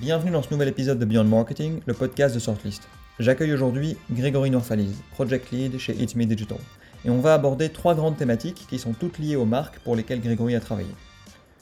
[0.00, 2.88] Bienvenue dans ce nouvel épisode de Beyond Marketing, le podcast de Sortlist.
[3.18, 6.56] J'accueille aujourd'hui Grégory Norfaliz, Project Lead chez It's Me Digital.
[7.04, 10.22] Et on va aborder trois grandes thématiques qui sont toutes liées aux marques pour lesquelles
[10.22, 10.88] Grégory a travaillé.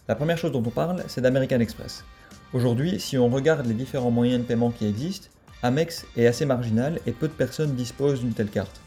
[0.07, 2.05] La première chose dont on parle, c'est d'American Express.
[2.53, 5.27] Aujourd'hui, si on regarde les différents moyens de paiement qui existent,
[5.65, 8.81] Amex est assez marginal et peu de personnes disposent d'une telle carte.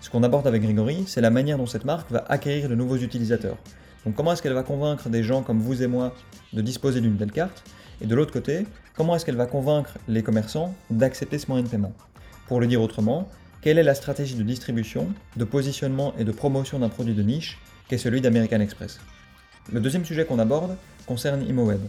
[0.00, 2.96] Ce qu'on aborde avec Grégory, c'est la manière dont cette marque va acquérir de nouveaux
[2.96, 3.56] utilisateurs.
[4.04, 6.12] Donc comment est-ce qu'elle va convaincre des gens comme vous et moi
[6.52, 7.62] de disposer d'une telle carte?
[8.00, 11.68] Et de l'autre côté, comment est-ce qu'elle va convaincre les commerçants d'accepter ce moyen de
[11.68, 11.92] paiement?
[12.46, 13.28] Pour le dire autrement,
[13.62, 17.58] quelle est la stratégie de distribution, de positionnement et de promotion d'un produit de niche
[17.88, 19.00] qu'est celui d'American Express?
[19.72, 21.80] Le deuxième sujet qu'on aborde concerne ImoWeb.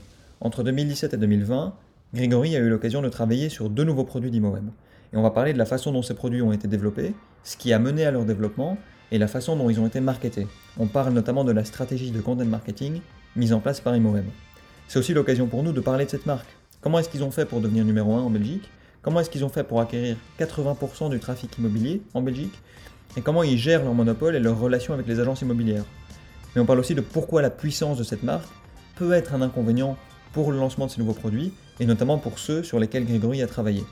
[0.42, 1.76] Entre 2017 et 2020,
[2.14, 4.70] Grégory a eu l'occasion de travailler sur deux nouveaux produits d'ImoWeb.
[5.14, 7.74] Et on va parler de la façon dont ces produits ont été développés, ce qui
[7.74, 8.78] a mené à leur développement
[9.12, 10.48] et la façon dont ils ont été marketés.
[10.80, 13.02] On parle notamment de la stratégie de content marketing
[13.36, 14.26] mise en place par ImoWeb.
[14.88, 16.48] C'est aussi l'occasion pour nous de parler de cette marque.
[16.80, 18.70] Comment est-ce qu'ils ont fait pour devenir numéro 1 en Belgique?
[19.02, 22.54] Comment est-ce qu'ils ont fait pour acquérir 80% du trafic immobilier en Belgique?
[23.18, 25.84] Et comment ils gèrent leur monopole et leurs relations avec les agences immobilières?
[26.56, 28.48] Mais on parle aussi de pourquoi la puissance de cette marque
[28.96, 29.98] peut être un inconvénient
[30.32, 31.52] pour le lancement de ces nouveaux produits,
[31.82, 33.84] et notamment pour ceux sur lesquels Grégory a travaillé.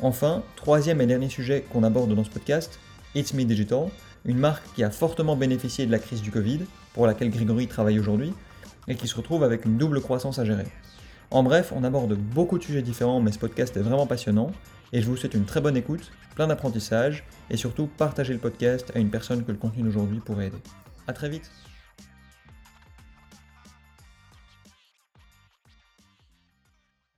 [0.00, 2.80] Enfin, troisième et dernier sujet qu'on aborde dans ce podcast,
[3.14, 3.86] It's Me Digital,
[4.24, 6.60] une marque qui a fortement bénéficié de la crise du Covid,
[6.94, 8.32] pour laquelle Grégory travaille aujourd'hui,
[8.88, 10.66] et qui se retrouve avec une double croissance à gérer.
[11.30, 14.50] En bref, on aborde beaucoup de sujets différents, mais ce podcast est vraiment passionnant,
[14.92, 18.92] et je vous souhaite une très bonne écoute, plein d'apprentissage, et surtout partagez le podcast
[18.94, 20.62] à une personne que le contenu d'aujourd'hui pourrait aider.
[21.06, 21.50] A très vite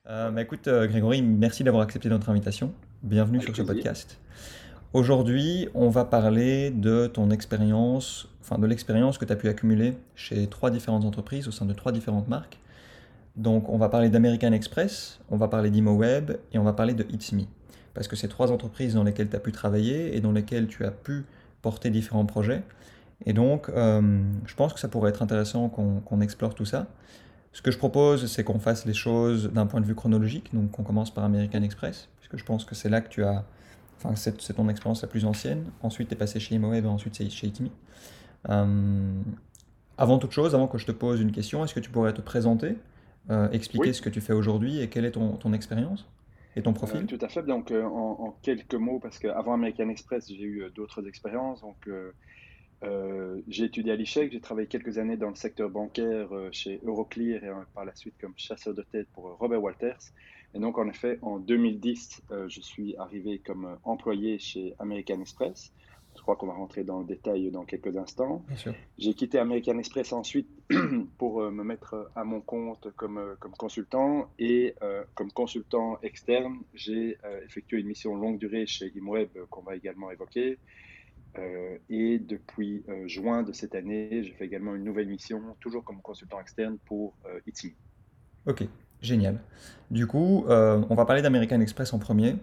[0.07, 2.75] Euh, bah, écoute, euh, Grégory, merci d'avoir accepté notre invitation.
[3.03, 4.21] Bienvenue sur ce podcast.
[4.95, 9.97] Aujourd'hui, on va parler de ton expérience, enfin de l'expérience que tu as pu accumuler
[10.15, 12.61] chez trois différentes entreprises au sein de trois différentes marques.
[13.35, 17.05] Donc, on va parler d'American Express, on va parler d'ImoWeb et on va parler de
[17.13, 17.43] It's Me.
[17.93, 20.85] Parce que c'est trois entreprises dans lesquelles tu as pu travailler et dans lesquelles tu
[20.85, 21.25] as pu
[21.61, 22.63] porter différents projets.
[23.27, 26.87] Et donc, euh, je pense que ça pourrait être intéressant qu'on explore tout ça.
[27.53, 30.55] Ce que je propose, c'est qu'on fasse les choses d'un point de vue chronologique.
[30.55, 33.45] Donc, on commence par American Express, puisque je pense que c'est là que tu as.
[34.05, 35.65] Enfin, c'est ton expérience la plus ancienne.
[35.83, 37.73] Ensuite, tu es passé chez ImoWeb et ensuite c'est chez Itimi.
[38.51, 39.23] Euh,
[39.97, 42.21] avant toute chose, avant que je te pose une question, est-ce que tu pourrais te
[42.21, 42.77] présenter,
[43.31, 46.07] euh, expliquer ce que tu fais aujourd'hui et quelle est ton, ton expérience
[46.57, 47.03] et ton profil?
[47.03, 47.43] Euh, Tout à fait.
[47.43, 51.63] Donc, en, en, quelques mots, parce qu'avant American Express, j'ai eu d'autres expériences.
[51.63, 51.89] Donc,
[52.85, 56.81] euh, j'ai étudié à l'ICHEC, j'ai travaillé quelques années dans le secteur bancaire euh, chez
[56.85, 60.13] Euroclear et euh, par la suite comme chasseur de tête pour Robert Walters.
[60.55, 65.73] Et donc, en effet, en 2010, je suis arrivé comme employé chez American Express.
[66.17, 68.45] Je crois qu'on va rentrer dans le détail dans quelques instants.
[68.99, 70.49] J'ai quitté American Express ensuite
[71.19, 74.77] pour me mettre à mon compte comme, comme consultant et
[75.15, 80.61] comme consultant externe, j'ai effectué une mission longue durée chez ImWeb qu'on va également évoquer.
[81.39, 85.83] Euh, et depuis euh, juin de cette année, j'ai fait également une nouvelle mission, toujours
[85.83, 87.41] comme consultant externe pour euh,
[88.47, 88.65] Ok,
[89.05, 89.39] génial.
[89.91, 92.37] Du coup, euh, on va parler d'American Express en premier.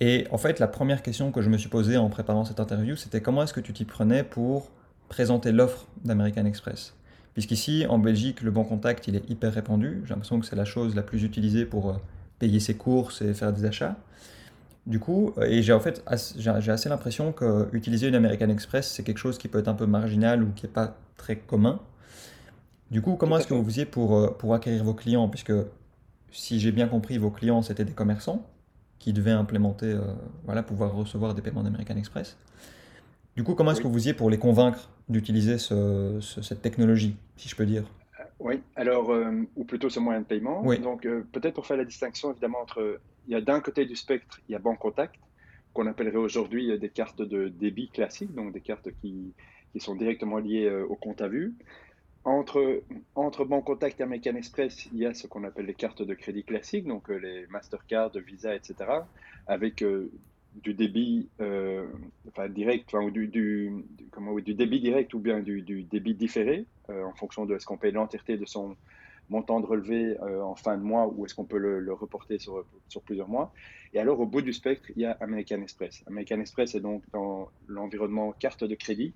[0.00, 2.96] Et en fait, la première question que je me suis posée en préparant cette interview,
[2.96, 4.70] c'était comment est-ce que tu t'y prenais pour
[5.08, 6.94] présenter l'offre d'American Express?
[7.34, 10.02] Puisqu'ici, en Belgique, le bon contact, il est hyper répandu.
[10.04, 12.00] J'ai l'impression que c'est la chose la plus utilisée pour
[12.38, 13.96] payer ses courses et faire des achats.
[14.86, 16.04] Du coup, euh, et j'ai en fait
[16.36, 19.86] j'ai assez l'impression qu'utiliser une American Express, c'est quelque chose qui peut être un peu
[19.86, 21.80] marginal ou qui n'est pas très commun.
[22.90, 25.28] Du coup, comment est-ce que vous faisiez pour, euh, pour acquérir vos clients?
[25.28, 25.52] Puisque,
[26.30, 28.46] si j'ai bien compris, vos clients, c'était des commerçants
[28.98, 30.00] qui devaient implémenter, euh,
[30.44, 32.36] voilà, pouvoir recevoir des paiements d'American Express.
[33.36, 37.48] Du coup, comment est-ce que vous faisiez pour les convaincre d'utiliser ce, cette technologie, si
[37.48, 37.84] je peux dire?
[38.38, 39.12] Oui, alors,
[39.56, 40.62] ou plutôt ce moyen de paiement.
[40.64, 40.78] Oui.
[40.78, 44.40] Donc, peut-être pour faire la distinction, évidemment, entre il y a d'un côté du spectre,
[44.48, 45.16] il y a Bancontact,
[45.72, 49.32] qu'on appellerait aujourd'hui euh, des cartes de débit classiques, donc des cartes qui,
[49.72, 51.54] qui sont directement liées euh, au compte à vue.
[52.24, 52.82] Entre,
[53.14, 56.42] entre Bancontact et American Express, il y a ce qu'on appelle les cartes de crédit
[56.42, 58.74] classiques, donc euh, les Mastercard, Visa, etc.,
[59.46, 59.84] avec
[60.62, 66.64] du débit enfin, direct, ou du, comment, du débit direct ou bien du, débit différé,
[66.88, 68.74] en fonction de ce qu'on paye l'entièreté de son,
[69.28, 72.64] montant de relevé euh, en fin de mois ou est-ce qu'on peut le, reporter sur,
[72.88, 73.52] sur, plusieurs mois.
[73.92, 76.02] Et alors, au bout du spectre, il y a American Express.
[76.06, 79.14] American Express est donc dans l'environnement carte de crédit,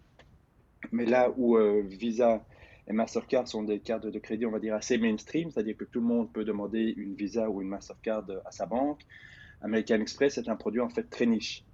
[0.93, 2.44] mais là où euh, Visa
[2.88, 6.00] et Mastercard sont des cartes de crédit, on va dire, assez mainstream, c'est-à-dire que tout
[6.00, 9.02] le monde peut demander une Visa ou une Mastercard à sa banque.
[9.61, 11.64] American Express est un produit en fait très niche.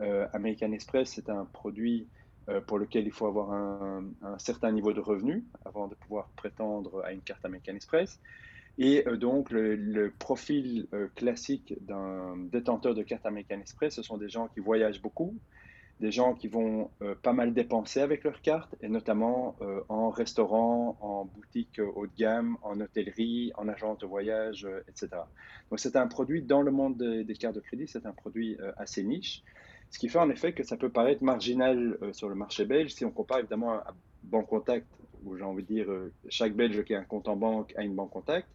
[0.00, 2.08] Euh, American Express, c'est un produit
[2.48, 4.04] euh, pour lequel il faut avoir un,
[4.38, 8.18] certain niveau de revenu avant de pouvoir prétendre à une carte American Express.
[8.78, 14.48] Et donc, le, profil classique d'un détenteur de carte American Express, ce sont des gens
[14.48, 15.36] qui voyagent beaucoup,
[16.00, 20.10] des gens qui vont euh, pas mal dépenser avec leurs cartes, et notamment euh, en
[20.10, 25.08] restaurant, en boutique haut de gamme, en hôtellerie, en agence de voyage, euh, etc.
[25.70, 29.02] Donc c'est un produit dans le monde des, cartes de crédit, c'est un produit assez
[29.02, 29.42] niche,
[29.90, 33.04] ce qui fait en effet que ça peut paraître marginal sur le marché belge si
[33.04, 33.94] on compare évidemment à,
[34.24, 34.86] Banque Contact,
[35.24, 35.86] où j'ai envie de dire
[36.28, 38.48] chaque Belge qui a un compte en banque a une Banque Contact.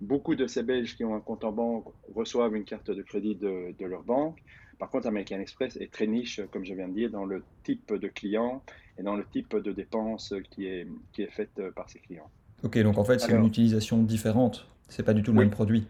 [0.00, 3.34] Beaucoup de ces Belges qui ont un compte en banque reçoivent une carte de crédit
[3.34, 4.38] de leur banque.
[4.78, 7.92] Par contre, American Express est très niche, comme je viens de dire, dans le type
[7.92, 8.62] de client
[8.98, 12.30] et dans le type de dépense qui est, qui est faite par ses clients.
[12.62, 14.68] Ok, donc en fait, c'est une utilisation différente.
[14.88, 15.86] C'est pas du tout le même produit.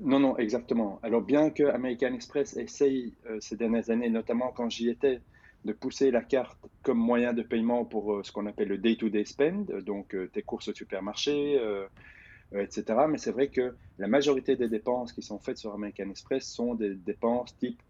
[0.00, 0.98] Non, non, exactement.
[1.02, 5.20] Alors, bien que American Express essaye euh, ces dernières années, notamment quand j'y étais,
[5.66, 9.26] de pousser la carte comme moyen de paiement pour euh, ce qu'on appelle le day-to-day
[9.26, 11.60] spend, donc euh, tes courses au supermarché,
[12.52, 12.84] etc.
[13.08, 16.74] Mais c'est vrai que la majorité des dépenses qui sont faites sur American Express sont
[16.74, 17.80] des dépenses type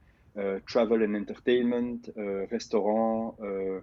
[0.67, 3.81] travel and entertainment, euh, restaurant, euh,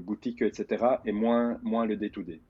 [0.00, 2.40] boutique, etc., et moins, moins le day-to-day.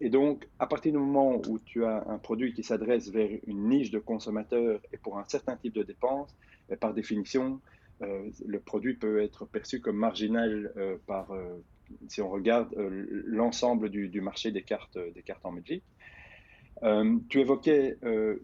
[0.00, 3.68] et donc, à partir du moment où tu as un produit qui s'adresse vers une
[3.68, 6.34] niche de consommateurs et pour un certain type de dépenses,
[6.80, 7.60] par définition,
[8.00, 10.72] le produit peut être perçu comme marginal
[12.08, 15.84] si on regarde l'ensemble du, marché des cartes, des cartes en Belgique.
[17.28, 17.96] tu évoquais,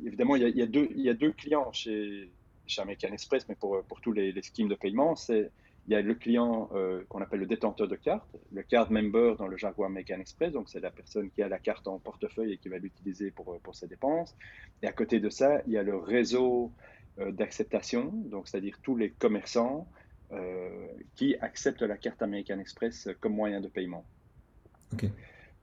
[0.06, 2.30] évidemment, il y, a, deux, clients chez,
[2.70, 5.50] chez American Express, mais pour, pour tous les, schemes de paiement, c'est
[5.88, 9.34] il y a le client euh, qu'on appelle le détenteur de carte, le card member
[9.38, 12.52] dans le jargon American Express, donc c'est la personne qui a la carte en portefeuille
[12.52, 14.36] et qui va l'utiliser pour, pour ses dépenses.
[14.82, 16.70] Et à côté de ça, il y a le réseau
[17.18, 19.88] euh, d'acceptation, donc c'est-à-dire tous les commerçants
[20.32, 20.86] euh,
[21.16, 24.04] qui acceptent la carte American Express comme moyen de paiement.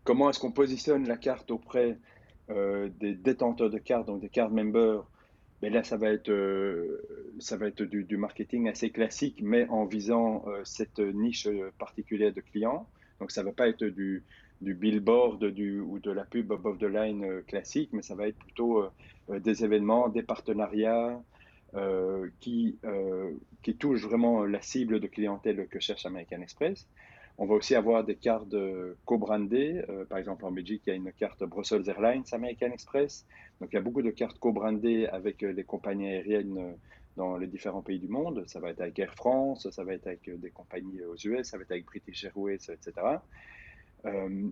[0.04, 1.98] Comment est-ce qu'on positionne la carte auprès
[2.50, 5.06] des détenteurs de cartes, donc des card members
[5.62, 7.02] mais là, ça va être, euh,
[7.40, 11.48] ça va être du, marketing assez classique, mais en visant euh, cette niche
[11.80, 12.88] particulière de clients.
[13.20, 14.24] Donc, ça ne va pas être du,
[14.62, 18.38] du billboard ou de la pub above the line euh, classique, mais ça va être
[18.38, 18.86] plutôt
[19.30, 21.22] des événements, des partenariats
[22.40, 22.80] qui,
[23.62, 26.88] qui touchent vraiment la cible de clientèle que cherche American Express.
[27.40, 28.56] On va aussi avoir des cartes
[29.06, 29.84] co-brandées.
[29.90, 33.28] Euh, par exemple, en Belgique, il y a une carte Brussels Airlines American Express.
[33.62, 36.72] Donc, il y a beaucoup de cartes co-brandées avec euh, les compagnies aériennes euh,
[37.16, 38.44] dans les différents pays du monde.
[38.48, 41.58] Ça va être avec Air France, ça va être avec des compagnies aux US, ça
[41.58, 42.94] va être avec British Airways, etc.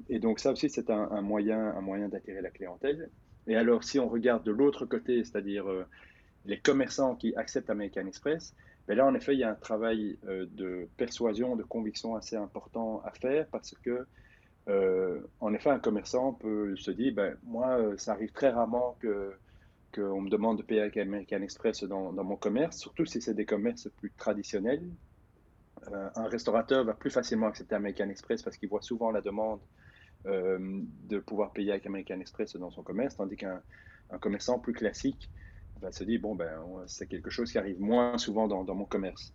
[0.09, 3.09] et donc, ça aussi, c'est un, moyen, un moyen d'attirer la clientèle.
[3.47, 5.65] Et alors, si on regarde de l'autre côté, c'est-à-dire
[6.45, 8.55] les commerçants qui acceptent American Express,
[8.87, 12.35] mais là, en effet, il y a un travail euh, de persuasion, de conviction assez
[12.35, 14.05] important à faire parce que,
[14.67, 18.97] euh, en effet, un commerçant peut se dire, ben, moi, euh, ça arrive très rarement
[18.99, 19.33] que
[19.93, 23.33] qu'on me demande de payer avec American Express dans, dans mon commerce, surtout si c'est
[23.33, 24.83] des commerces plus traditionnels.
[25.93, 29.61] un restaurateur va plus facilement accepter American Express parce qu'il voit souvent la demande
[30.25, 33.61] de pouvoir payer avec American Express dans son commerce, tandis qu'un
[34.19, 35.29] commerçant plus classique
[35.81, 36.51] va se dire, bon, ben,
[36.87, 39.33] c'est quelque chose qui arrive moins souvent dans, mon commerce.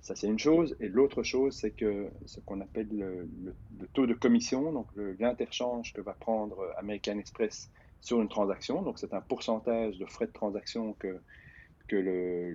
[0.00, 0.76] Ça, c'est une chose.
[0.80, 3.28] Et l'autre chose, c'est que ce qu'on appelle le,
[3.92, 4.86] taux de commission, donc
[5.18, 7.70] l'interchange que va prendre American Express
[8.00, 8.82] sur une transaction.
[8.82, 11.20] Donc, c'est un pourcentage de frais de transaction que,
[11.88, 12.52] que le,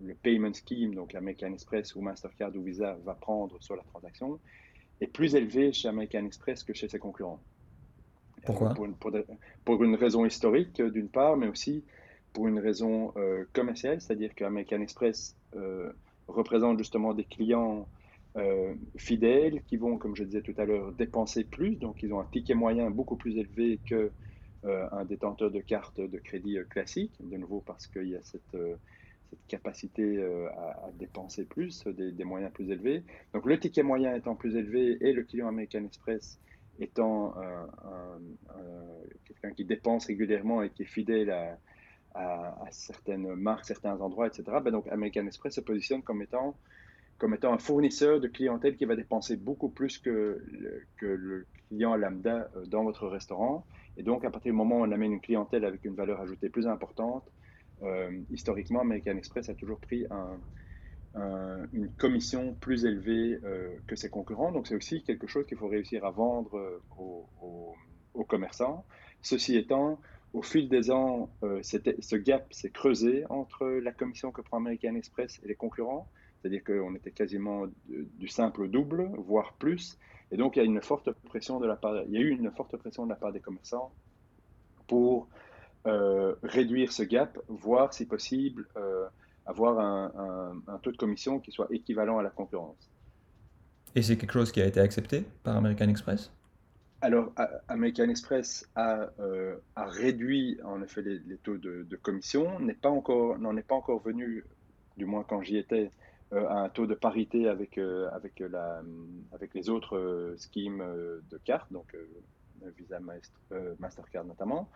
[0.00, 4.38] le, payment scheme, donc American Express ou Mastercard ou Visa, va prendre sur la transaction,
[5.00, 7.40] est plus élevé chez American Express que chez ses concurrents.
[8.46, 8.72] Pourquoi?
[8.72, 8.88] Pour,
[9.64, 11.84] pour, une raison historique, d'une part, mais aussi
[12.32, 15.92] pour une raison euh, commerciale, c'est-à-dire qu'American Express euh,
[16.26, 17.88] représente justement des clients
[18.36, 21.76] euh, fidèles qui vont, comme je disais tout à l'heure, dépenser plus.
[21.76, 24.10] Donc, ils ont un ticket moyen beaucoup plus élevé que
[24.64, 28.56] un détenteur de carte de crédit classique, de nouveau parce qu'il y a cette,
[29.30, 33.04] cette capacité à, dépenser plus, des, moyens plus élevés.
[33.32, 36.40] Donc, le ticket moyen étant plus élevé et le client American Express
[36.80, 37.34] étant
[39.26, 41.56] quelqu'un qui dépense régulièrement et qui est fidèle à,
[42.18, 44.44] à, certaines marques, certains endroits, etc.
[44.62, 46.56] Ben donc American Express se positionne comme étant,
[47.18, 51.46] comme étant un fournisseur de clientèle qui va dépenser beaucoup plus que le, que le
[51.68, 53.64] client lambda euh, dans votre restaurant.
[53.96, 56.48] Et donc, à partir du moment où on amène une clientèle avec une valeur ajoutée
[56.48, 57.24] plus importante,
[57.82, 60.38] euh, historiquement, American Express a toujours pris un,
[61.72, 64.52] une commission plus élevée euh, que ses concurrents.
[64.52, 67.74] Donc, c'est aussi quelque chose qu'il faut réussir à vendre aux,
[68.28, 68.84] commerçants.
[69.22, 69.98] Ceci étant,
[70.34, 74.94] au fil des ans, euh, ce gap s'est creusé entre la commission que prend American
[74.94, 76.08] Express et les concurrents.
[76.40, 79.98] C'est-à-dire qu'on était quasiment du simple au double, voire plus.
[80.30, 82.30] Et donc, il y a une forte pression de la part, il y a eu
[82.30, 83.90] une forte pression de la part des commerçants
[84.86, 85.28] pour
[86.42, 88.68] réduire ce gap, voir si possible
[89.48, 92.90] avoir un, taux de commission qui soit équivalent à la concurrence.
[93.94, 96.30] Et c'est quelque chose qui a été accepté par American Express?
[97.00, 97.32] Alors,
[97.68, 99.08] American Express a,
[99.76, 104.44] réduit en effet les, taux de, commission, n'est pas encore, n'en est pas encore venu,
[104.96, 105.90] du moins quand j'y étais,
[106.32, 107.78] à un taux de parité avec,
[108.12, 110.82] avec les autres schemes
[111.30, 111.96] de cartes, donc
[112.76, 112.98] Visa,
[113.78, 114.68] Mastercard notamment.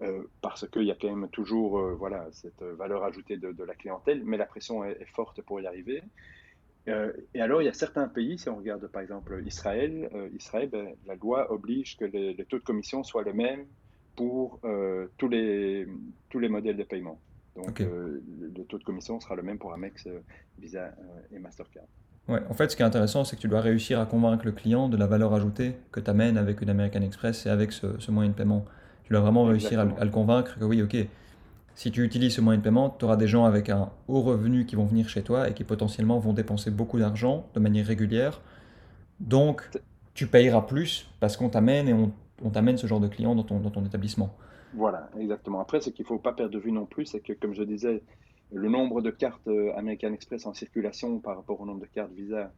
[0.00, 4.22] Euh, parce qu'il y a quand même toujours euh, cette valeur ajoutée de, la clientèle,
[4.24, 6.02] mais la pression est, forte pour y arriver.
[6.88, 10.68] Euh, et alors, il y a certains pays, si on regarde par exemple Israël, Israël
[10.70, 13.64] ben, la loi oblige que les, taux de commission soient les mêmes
[14.16, 14.60] pour
[15.16, 15.86] tous, les,
[16.28, 17.20] tous les modèles de paiement.
[17.54, 20.08] Donc, le, taux de commission sera le même pour Amex,
[20.58, 20.92] Visa
[21.32, 21.84] et Mastercard.
[22.28, 24.52] Ouais, en fait, ce qui est intéressant, c'est que tu dois réussir à convaincre le
[24.52, 27.98] client de la valeur ajoutée que tu amènes avec une American Express et avec ce,
[27.98, 28.64] ce moyen de paiement.
[29.04, 30.96] Tu dois vraiment réussir à, le convaincre que oui, ok,
[31.74, 34.66] si tu utilises ce moyen de paiement, tu auras des gens avec un haut revenu
[34.66, 38.40] qui vont venir chez toi et qui potentiellement vont dépenser beaucoup d'argent de manière régulière.
[39.20, 39.68] Donc,
[40.14, 43.84] tu payeras plus parce qu'on t'amène et on, t'amène ce genre de clients dans ton,
[43.86, 44.36] établissement.
[44.74, 45.60] Voilà, exactement.
[45.60, 47.62] Après, ce qu'il ne faut pas perdre de vue non plus, c'est que, comme je
[47.62, 48.02] disais,
[48.52, 52.12] le nombre de cartes euh, American Express en circulation par rapport au nombre de cartes
[52.12, 52.52] Visa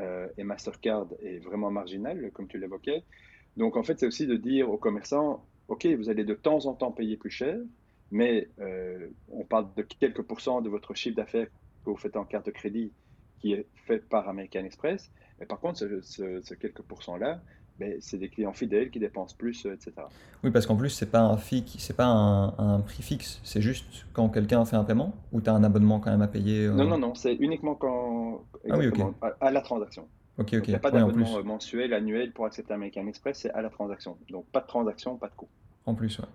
[0.00, 3.02] euh, et Mastercard est vraiment marginal, comme tu l'évoquais.
[3.56, 6.74] Donc, en fait, c'est aussi de dire aux commerçants, OK, vous allez de temps en
[6.74, 7.58] temps payer plus cher,
[8.12, 11.48] mais euh, on parle de quelques pourcents de votre chiffre d'affaires
[11.84, 12.92] que vous faites en carte de crédit
[13.40, 15.10] qui est fait par American Express.
[15.40, 17.40] Mais par contre, ce, quelques pourcents-là,
[17.80, 19.92] ben, c'est des clients fidèles qui dépensent plus, euh, etc.
[20.44, 21.36] Oui, parce qu'en plus, ce n'est pas, un,
[21.96, 25.64] pas un, prix fixe, c'est juste quand quelqu'un fait un paiement ou tu as un
[25.64, 26.74] abonnement quand même à payer euh?
[26.74, 28.78] Non, non, non, c'est uniquement quand, ah
[29.40, 30.06] à, la transaction.
[30.36, 30.64] Ok, ok.
[30.64, 34.18] Il n'y a pas d'abonnement mensuel, annuel pour accepter American Express, c'est à la transaction.
[34.30, 35.48] Donc pas de transaction, pas de coût.
[35.86, 36.26] En plus, ouais.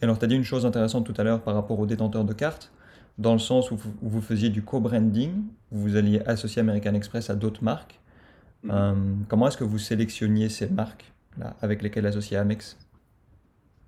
[0.00, 2.24] Et alors, tu as dit une chose intéressante tout à l'heure par rapport aux détenteurs
[2.24, 2.72] de cartes,
[3.18, 7.64] dans le sens où vous, faisiez du co-branding, vous alliez associer American Express à d'autres
[7.64, 7.98] marques.
[8.62, 8.70] Mhm.
[8.72, 8.94] Euh,
[9.28, 12.78] comment est-ce que vous sélectionniez ces marques là, avec lesquelles associer Amex?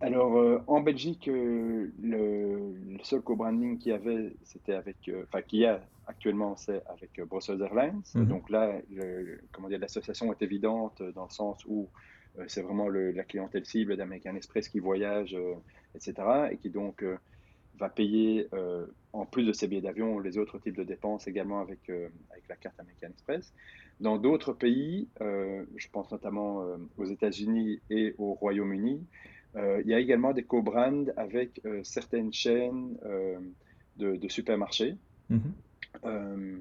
[0.01, 4.97] Alors, euh, en Belgique, euh, le, seul co-branding qu'il y avait, c'était avec,
[5.29, 8.03] enfin, qu'il y a actuellement, c'est avec Brussels Airlines.
[8.15, 8.27] Mhm.
[8.27, 8.73] Donc là,
[9.53, 11.89] comment dire, l'association est évidente dans le sens où
[12.49, 15.55] c'est vraiment la clientèle cible d'American Express qui voyage, euh,
[15.95, 16.15] etc.
[16.53, 17.17] Et qui donc euh,
[17.79, 18.47] va payer,
[19.15, 22.57] en plus de ses billets d'avion, les autres types de dépenses également avec, avec la
[22.57, 23.55] carte American Express.
[24.01, 26.63] Dans d'autres pays, je pense notamment
[26.99, 29.03] aux États-Unis et au Royaume-Uni,
[29.57, 32.99] il y a également des co-brands avec certaines chaînes
[33.97, 34.97] de, supermarchés.
[35.31, 36.59] Mm-hmm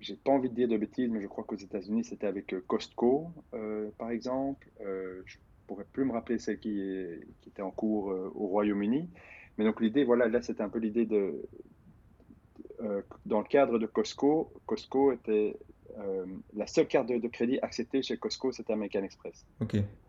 [0.00, 2.64] j'ai pas envie de dire de bêtises, mais je crois qu'aux États-Unis, c'était avec euh,
[2.66, 4.68] Costco, euh, par exemple.
[4.80, 9.08] Euh, je pourrais plus me rappeler celle qui, est, qui était en cours au Royaume-Uni.
[9.56, 11.48] Mais donc l'idée, voilà, là, c'était un peu l'idée de,
[13.26, 15.56] dans le cadre de Costco, Costco était
[16.56, 19.46] la seule carte de, crédit acceptée chez Costco, c'était American Express.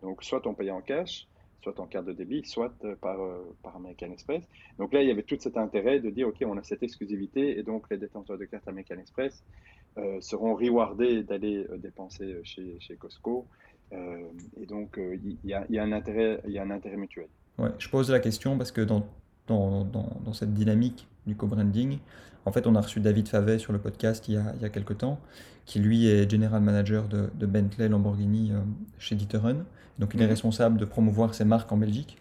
[0.01, 1.27] Donc soit on payait en cash,
[1.61, 3.19] soit en carte de débit, soit par,
[3.61, 4.43] par American Express.
[4.79, 7.59] Donc là, il y avait tout cet intérêt de dire, OK, on a cette exclusivité,
[7.59, 9.80] et donc les détenteurs de carte American Express euh,
[10.21, 13.45] seront rewardés d'aller euh, dépenser euh, chez, chez Costco.
[13.91, 17.27] et donc, il y, y, a un intérêt, y a un intérêt mutuel.
[17.57, 19.05] Ouais, je pose la question parce que dans,
[19.47, 21.99] dans, dans, cette dynamique du co-branding,
[22.45, 24.65] en fait, on a reçu David Favet sur le podcast il y a, il y
[24.65, 25.19] a quelques temps,
[25.65, 28.53] qui lui est general manager de, de Bentley Lamborghini
[28.97, 29.65] chez D'Ieteren.
[29.99, 30.29] Donc, il est mhm.
[30.29, 32.17] responsable de promouvoir ces marques en Belgique.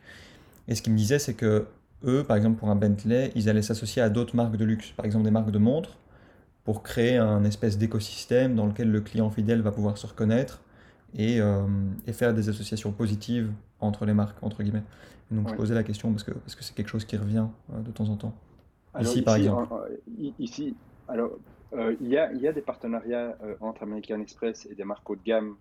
[0.67, 1.69] Et ce qu'il me disait, c'est que
[2.05, 5.07] eux, par exemple, pour un Bentley, ils allaient s'associer à d'autres marques de luxe, par
[5.07, 5.99] exemple des marques de montres,
[6.65, 10.63] pour créer un espèce d'écosystème dans lequel le client fidèle va pouvoir se reconnaître
[11.15, 11.63] et, euh,
[12.07, 14.85] et, faire des associations positives entre les marques, entre guillemets.
[15.31, 17.81] donc je posais la question parce que parce que c'est quelque chose qui revient euh,
[17.81, 18.35] de temps en temps.
[19.01, 19.75] ici, par exemple.
[20.39, 20.77] ici,
[21.09, 21.33] alors,
[21.73, 25.09] euh, il, y a, il y a des partenariats entre American Express et des marques
[25.09, 25.57] haut de gamme,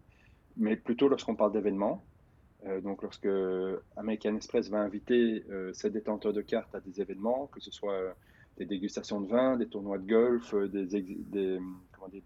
[0.58, 2.04] mais plutôt lorsqu'on parle d'événements.
[2.84, 3.30] donc, lorsque
[3.96, 8.16] American Express va inviter ses détenteurs de cartes à des événements, que ce soit
[8.60, 11.60] des dégustations de vin, des tournois de golf, euh, des, des,
[11.94, 12.22] comment des,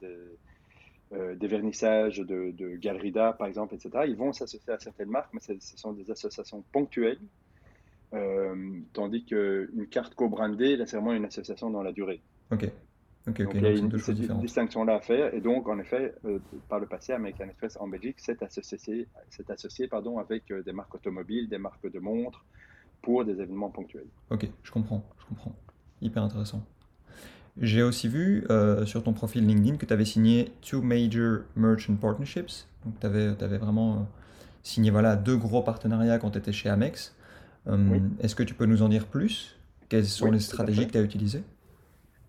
[1.13, 4.05] euh, des vernissages de, de galeries d'art, par exemple, etc.
[4.07, 7.21] Ils vont s'associer à certaines marques, mais ce sont des associations ponctuelles.
[8.13, 12.21] Euh, tandis qu'une carte co-brandée, c'est vraiment une association dans la durée.
[12.51, 12.69] Ok.
[13.25, 15.33] donc, il y a une, distinction-là à faire.
[15.33, 16.13] Et donc, en effet,
[16.67, 19.07] par le passé, American Express en Belgique s'est associé,
[19.49, 22.45] associé pardon, avec des marques automobiles, des marques de montres,
[23.01, 24.09] pour des événements ponctuels.
[24.29, 25.55] Ok, je comprends, je comprends
[26.01, 26.63] hyper intéressant.
[27.62, 31.95] J'ai aussi vu euh, sur ton profil LinkedIn que tu avais signé Two Major Merchant
[31.95, 32.67] Partnerships.
[32.83, 34.00] Donc tu avais, avais, vraiment euh,
[34.63, 37.15] signé voilà, deux gros partenariats quand tu étais chez Amex.
[38.19, 39.57] Est-ce que tu peux nous en dire plus?
[39.88, 41.43] Quelles sont les stratégies que tu as utilisées?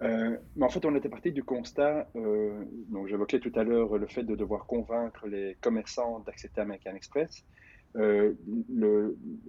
[0.03, 3.97] Euh, mais en fait, on était parti du constat, euh, donc j'évoquais tout à l'heure
[3.97, 7.45] le fait de devoir convaincre les commerçants d'accepter American Express.
[7.97, 8.33] Euh,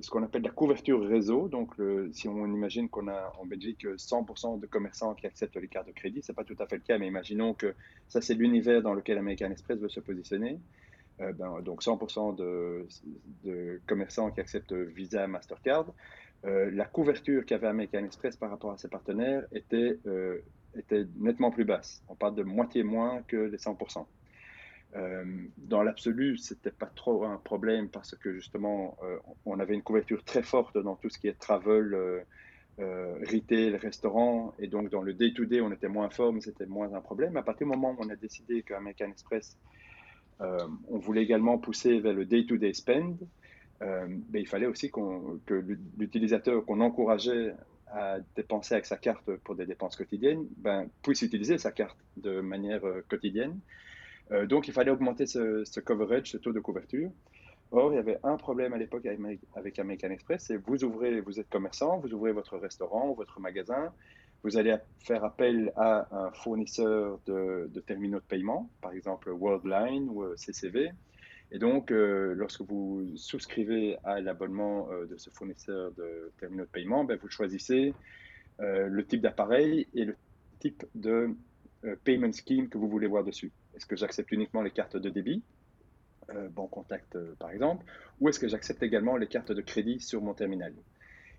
[0.02, 1.74] ce qu'on appelle la couverture réseau, donc
[2.12, 5.94] si on imagine qu'on a en Belgique 100% de commerçants qui acceptent les cartes de
[5.94, 7.74] crédit, c'est pas tout à fait le cas, mais imaginons que
[8.08, 10.60] ça c'est l'univers dans lequel American Express veut se positionner.
[11.18, 15.86] Ben, donc 100% de, commerçants qui acceptent Visa, Mastercard.
[16.46, 20.40] Euh, la couverture qu'avait American Express par rapport à ses partenaires était, euh,
[20.76, 22.04] était nettement plus basse.
[22.08, 24.06] On parle de moitié moins que les 100%.
[24.96, 25.26] Euh,
[25.58, 28.98] dans l'absolu, ce n'était pas trop un problème parce que justement,
[29.46, 32.24] on avait une couverture très forte dans tout ce qui est travel,
[32.78, 37.02] retail, restaurant, et donc dans le day-to-day, on était moins fort, mais c'était moins un
[37.02, 37.36] problème.
[37.36, 39.58] À partir du moment où on a décidé qu'American Express,
[40.40, 43.18] on voulait également pousser vers le day-to-day spend,
[43.82, 45.66] euh, ben, il fallait aussi que
[45.98, 47.54] l'utilisateur qu'on encourageait
[47.88, 52.42] à dépenser avec sa carte pour des dépenses quotidiennes ben, puisse utiliser sa carte de
[52.42, 53.60] manière euh, quotidienne.
[54.32, 57.12] Euh, donc il fallait augmenter ce, coverage, ce taux de couverture.
[57.72, 59.06] Or, il y avait un problème à l'époque
[59.56, 63.92] avec American Express, c'est vous ouvrez, vous êtes commerçant, vous ouvrez votre restaurant votre magasin,
[64.44, 70.24] vous allez faire appel à un fournisseur de, terminaux de paiement, par exemple Worldline ou
[70.36, 70.92] CCV,
[71.52, 76.70] et donc, euh, lorsque vous souscrivez à l'abonnement euh, de ce fournisseur de terminaux de
[76.70, 77.94] paiement, ben, vous choisissez
[78.60, 80.16] euh, le type d'appareil et le
[80.60, 81.36] type de
[82.04, 83.52] payment scheme que vous voulez voir dessus.
[83.76, 85.44] Est-ce que j'accepte uniquement les cartes de débit,
[86.52, 87.86] bon contact par exemple,
[88.20, 90.74] ou est-ce que j'accepte également les cartes de crédit sur mon terminal?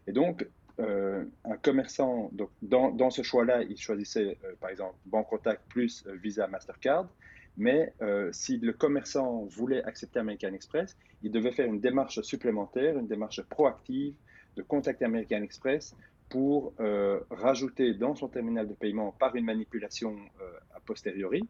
[0.06, 0.46] Et donc,
[0.78, 6.46] un commerçant, donc, dans, dans ce choix-là, il choisissait par exemple Banque Contact plus Visa
[6.46, 7.08] Mastercard.
[7.56, 12.98] Mais euh, si le commerçant voulait accepter American Express, il devait faire une démarche supplémentaire,
[12.98, 14.14] une démarche proactive
[14.56, 15.94] de contacter American Express
[16.28, 21.48] pour euh, rajouter dans son terminal de paiement par une manipulation euh, a posteriori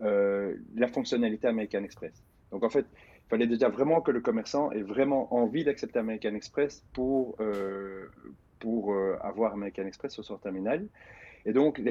[0.00, 2.22] la fonctionnalité American Express.
[2.50, 6.34] Donc en fait, il fallait déjà vraiment que le commerçant ait vraiment envie d'accepter American
[6.34, 7.36] Express pour,
[8.58, 10.86] pour avoir American Express sur son terminal.
[11.46, 11.82] Et donc,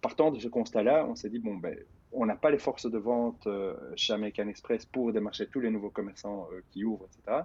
[0.00, 1.76] partant de ce constat-là, on s'est dit, bon, ben,
[2.12, 5.70] on n'a pas les forces de vente euh, chez American Express pour démarcher tous les
[5.70, 7.42] nouveaux commerçants euh, qui ouvrent, etc.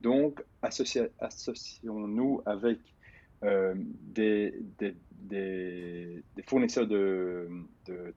[0.00, 2.78] Donc, associons-nous avec
[3.42, 4.54] euh, des,
[6.44, 7.48] fournisseurs de,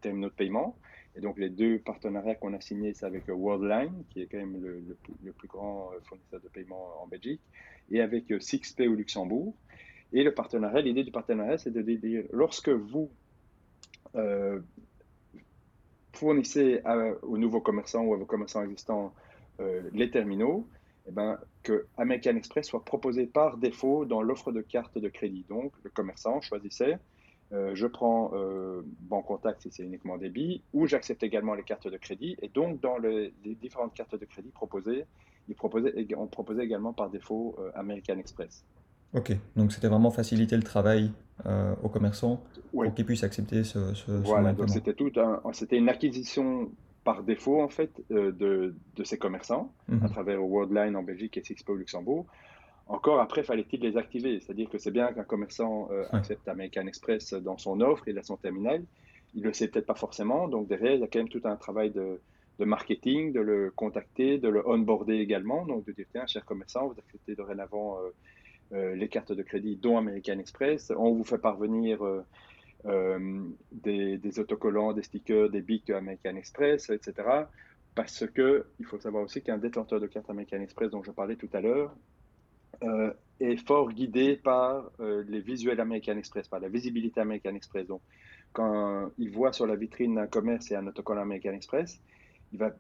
[0.02, 0.76] terminaux de paiement.
[1.16, 4.62] Et donc, les deux partenariats qu'on a signés, c'est avec Worldline, qui est quand même
[4.62, 7.42] le, plus grand fournisseur de paiement en Belgique,
[7.92, 9.56] et avec SixPay au Luxembourg.
[10.14, 13.10] Et le partenariat, l'idée du partenariat, c'est de dire, lorsque vous
[16.14, 16.82] fournissez
[17.22, 19.14] aux nouveaux commerçants ou à vos commerçants existants
[19.60, 20.68] euh, les terminaux,
[21.10, 25.46] eh ben, que American Express soit proposé par défaut dans l'offre de carte de crédit.
[25.50, 26.98] Donc, le commerçant choisissait,
[27.52, 31.88] euh, je prends euh, Banque Contact si c'est uniquement débit, ou j'accepte également les cartes
[31.88, 32.38] de crédit.
[32.42, 35.06] Et donc, dans les différentes cartes de crédit proposées,
[35.50, 38.64] on proposait également par défaut American Express.
[39.14, 41.12] Ok, donc c'était vraiment faciliter le travail
[41.48, 45.12] euh, aux commerçants pour qu'ils puissent accepter ce, ce Voilà, donc c'était tout
[45.54, 46.70] c'était une acquisition
[47.04, 50.04] par défaut en fait euh, de, de, ces commerçants mhm.
[50.04, 52.26] à travers Worldline en Belgique et Sixpo au Luxembourg.
[52.88, 57.34] Encore après, fallait-il les activer, c'est-à-dire que c'est bien qu'un commerçant euh, accepte American Express
[57.34, 58.84] dans son offre, il a son terminal,
[59.36, 61.56] il le sait peut-être pas forcément, donc derrière il y a quand même tout un
[61.56, 62.20] travail de,
[62.58, 66.88] de marketing, de le contacter, de le onboarder également, donc de dire tiens cher commerçant,
[66.88, 68.00] vous acceptez dorénavant
[68.72, 70.94] euh, les cartes de crédit, dont American Express.
[70.96, 72.24] On vous fait parvenir euh,
[72.86, 77.14] euh, des, autocollants, des stickers, des bics American Express, etc.
[77.96, 81.36] Parce que il faut savoir aussi qu'un détenteur de carte American Express, dont je parlais
[81.36, 81.96] tout à l'heure,
[83.42, 87.88] est fort guidé par les visuels American Express, par la visibilité American Express.
[87.88, 88.02] Donc,
[88.54, 92.00] quand il voit sur la vitrine d'un commerce et un autocollant American Express,
[92.54, 92.72] il va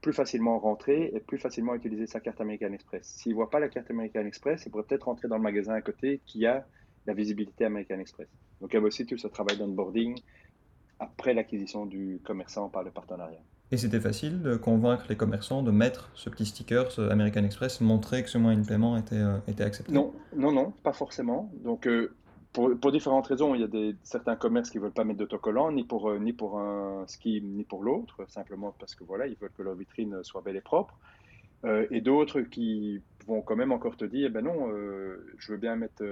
[0.00, 3.06] plus facilement rentrer et plus facilement utiliser sa carte American Express.
[3.06, 5.74] S'il ne voit pas la carte American Express, il pourrait peut-être rentrer dans le magasin
[5.74, 6.64] à côté qui a
[7.06, 8.28] la visibilité American Express.
[8.60, 10.18] Donc il y a aussi tout ce travail d'onboarding
[10.98, 13.40] après l'acquisition du commerçant par le partenariat.
[13.72, 17.80] Et c'était facile de convaincre les commerçants de mettre ce petit sticker, ce American Express,
[17.80, 19.92] montrer que ce moyen de paiement était, euh, était accepté?
[19.92, 21.50] Non, non, non, pas forcément.
[21.64, 22.14] Donc euh,
[22.52, 25.72] pour, différentes raisons, il y a des, certains commerces qui ne veulent pas mettre d'autocollants,
[25.72, 29.36] ni pour, euh, ni pour un ski, ni pour l'autre, simplement parce que voilà, ils
[29.36, 30.96] veulent que leur vitrine soit belle et propre.
[31.64, 34.68] Euh, et d'autres qui vont quand même encore te dire, ben non,
[35.38, 36.04] je veux bien mettre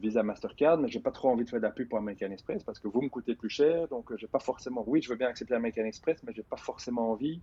[0.00, 2.62] Visa Mastercard, mais j'ai pas trop envie de faire de la pub pour American Express
[2.64, 5.28] parce que vous me coûtez plus cher, donc j'ai pas forcément, oui, je veux bien
[5.28, 7.40] accepter American Express, mais j'ai pas forcément envie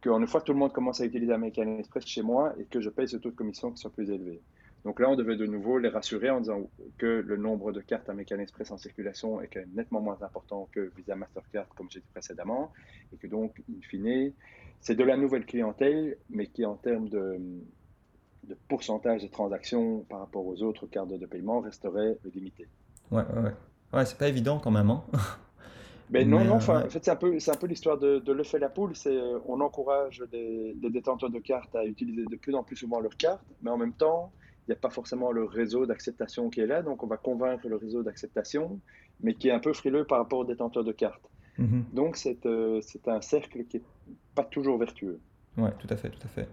[0.00, 2.90] qu'une fois tout le monde commence à utiliser American Express chez moi et que je
[2.90, 4.40] paye ce taux de commission qui soit plus élevé.
[4.84, 8.10] Donc là, on devait de nouveau les rassurer en disant que le nombre de cartes
[8.10, 12.00] American Express en circulation est quand même nettement moins important que Visa Mastercard, comme j'ai
[12.00, 12.70] dit précédemment,
[13.12, 14.32] et que donc, in fine,
[14.80, 17.40] c'est de la nouvelle clientèle, mais qui en termes de,
[18.48, 22.68] de pourcentage de transactions par rapport aux autres cartes de paiement resterait limité.
[23.10, 23.52] Ouais, ouais, ouais.
[23.92, 24.90] ouais c'est pas évident quand même.
[24.90, 25.04] Hein
[26.10, 28.32] Mais non, non, enfin, en fait, c'est un peu, c'est un peu l'histoire de, de
[28.32, 28.94] l'œuf et la poule.
[28.94, 32.76] C'est, euh, on encourage les, les, détenteurs de cartes à utiliser de plus en plus
[32.76, 34.30] souvent leurs cartes, mais en même temps,
[34.66, 36.82] il n'y a pas forcément le réseau d'acceptation qui est là.
[36.82, 38.80] Donc, on va convaincre le réseau d'acceptation,
[39.20, 41.28] mais qui est un peu frileux par rapport aux détenteurs de cartes.
[41.58, 41.84] Mhm.
[41.92, 43.82] Donc, c'est, euh, c'est un cercle qui n'est
[44.34, 45.20] pas toujours vertueux.
[45.56, 46.48] Oui, tout à fait, tout à fait.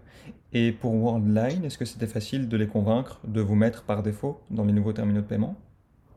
[0.52, 4.40] Et pour Worldline, est-ce que c'était facile de les convaincre de vous mettre par défaut
[4.50, 5.56] dans les nouveaux terminaux de paiement?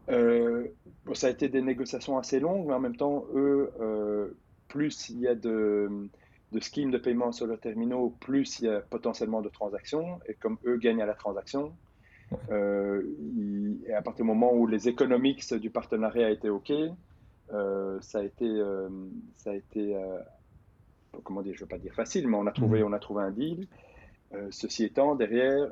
[0.10, 0.68] Euh,
[1.14, 5.20] Ça a été des négociations assez longues, mais en même temps, eux, euh, plus il
[5.20, 6.10] y a de,
[6.52, 10.20] de schemes de paiement sur le terminaux, plus il y a potentiellement de transactions.
[10.28, 11.78] Et comme eux gagnent à la transaction,
[12.52, 13.04] euh,
[13.96, 16.72] à partir du moment où les économiques du partenariat étaient OK,
[18.02, 18.62] ça a été,
[19.36, 19.96] ça a été
[21.24, 22.88] comment dire, je ne veux pas dire facile, mais on a trouvé, mhm.
[22.88, 23.68] on a trouvé un deal.
[24.52, 25.72] ceci étant, derrière,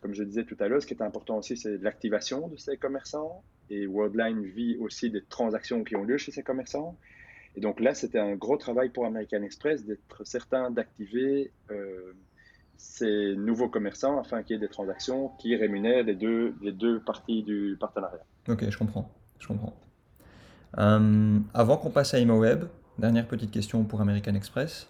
[0.00, 2.76] comme je disais tout à l'heure, ce qui est important aussi, c'est l'activation de ces
[2.76, 3.42] commerçants.
[3.70, 6.96] Et Worldline vit aussi des transactions qui ont lieu chez ces commerçants.
[7.56, 11.52] Et donc là, c'était un gros travail pour American Express d'être certain d'activer
[12.76, 17.00] ces nouveaux commerçants afin qu'il y ait des transactions qui rémunèrent les deux, les deux
[17.00, 18.24] parties du partenariat.
[18.48, 19.10] Ok, je comprends.
[19.38, 19.74] Je comprends.
[20.78, 22.64] Euh, avant qu'on passe à ImoWeb,
[22.98, 24.88] dernière petite question pour American Express.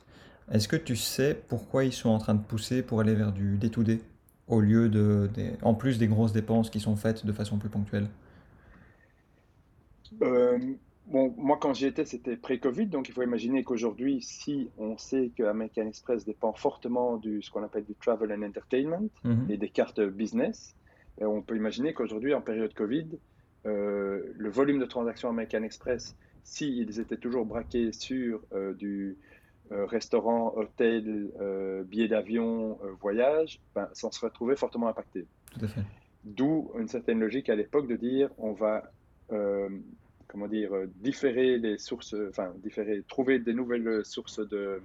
[0.51, 3.57] Est-ce que tu sais pourquoi ils sont en train de pousser pour aller vers du
[3.57, 4.01] D2D
[4.49, 5.31] au lieu de,
[5.63, 8.09] en plus des grosses dépenses qui sont faites de façon plus ponctuelle?
[10.23, 10.59] Euh,
[11.07, 15.31] Bon, moi, quand j'y étais, c'était pré-Covid, donc il faut imaginer qu'aujourd'hui, si on sait
[15.37, 19.47] que American Express dépend fortement de ce qu'on appelle du travel and entertainment mhm.
[19.51, 20.75] et des cartes business,
[21.21, 23.07] euh, on peut imaginer qu'aujourd'hui, en période Covid,
[23.67, 29.17] euh, le volume de transactions American Express, s'ils étaient toujours braqués sur euh, du
[29.71, 31.33] restaurant, hôtel,
[31.87, 35.27] billets d'avion, voyage, ben, ça serait trouvé fortement impacté.
[35.53, 35.81] Tout à fait.
[36.23, 38.91] D'où une certaine logique à l'époque de dire on va
[40.35, 44.83] comment dire, euh, différer les sources, enfin, différer, trouver des nouvelles sources de,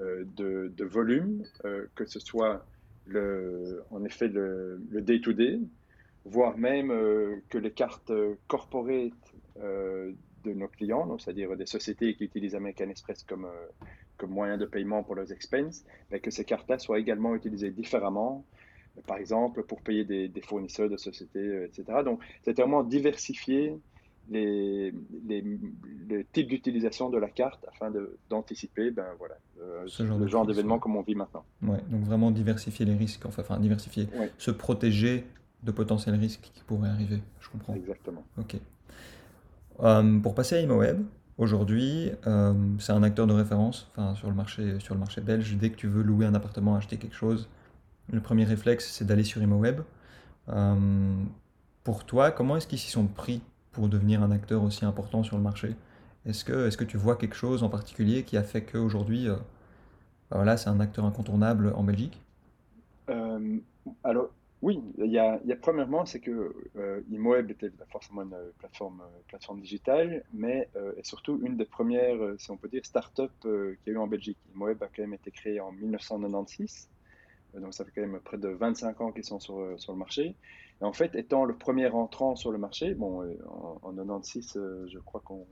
[0.00, 2.64] euh, de, de volume, euh, que ce soit
[3.06, 5.58] le, en effet le day-to-day,
[6.24, 6.88] voire même
[7.50, 8.12] que les cartes
[8.48, 9.12] corporate
[10.46, 13.46] de nos clients, c'est-à-dire des sociétés qui utilisent American Express comme,
[14.16, 18.44] comme moyen de paiement pour leurs expenses, mais que ces cartes-là soient également utilisées différemment,
[19.06, 22.02] par exemple pour payer des, des fournisseurs de sociétés, etc.
[22.04, 23.76] Donc, c'est vraiment diversifier
[24.28, 24.92] les,
[25.26, 25.44] les,
[26.08, 27.92] le type d'utilisation de la carte afin
[28.28, 31.44] d'anticiper ben, voilà, euh, le genre d'événement comme on vit maintenant.
[31.62, 35.24] Ouais, donc vraiment diversifier les risques, enfin, enfin diversifier, se protéger
[35.62, 37.74] de potentiels risques qui pourraient arriver, je comprends.
[37.74, 38.24] Exactement.
[38.38, 38.56] Ok.
[39.80, 41.02] Euh, pour passer à ImoWeb,
[41.38, 45.56] aujourd'hui, euh, c'est un acteur de référence sur, le marché, belge.
[45.56, 47.48] Dès que tu veux louer un appartement, acheter quelque chose,
[48.10, 49.80] le premier réflexe, c'est d'aller sur ImoWeb.
[51.84, 55.36] pour toi, comment est-ce qu'ils s'y sont pris pour devenir un acteur aussi important sur
[55.36, 55.76] le marché?
[56.26, 59.36] Est-ce que, tu vois quelque chose en particulier qui a fait qu'aujourd'hui, euh,
[60.28, 62.20] bah voilà, c'est un acteur incontournable en Belgique?
[63.10, 63.58] Euh,
[64.02, 64.30] Alors,
[64.66, 70.24] oui, il y a, premièrement, c'est que euh, ImoWeb était forcément une plateforme, plateforme digitale,
[70.32, 73.96] mais est surtout une des premières, si on peut dire, start-up qu'il y a eu
[73.98, 74.38] en Belgique.
[74.54, 76.88] ImoWeb a quand même été créé en 1996,
[77.54, 80.36] donc ça fait quand même près de 25 ans qu'ils sont sur, sur le marché
[80.80, 84.86] en fait, étant le premier entrant sur le marché, bon, euh, en, en 96, euh,
[84.88, 85.46] je crois qu'on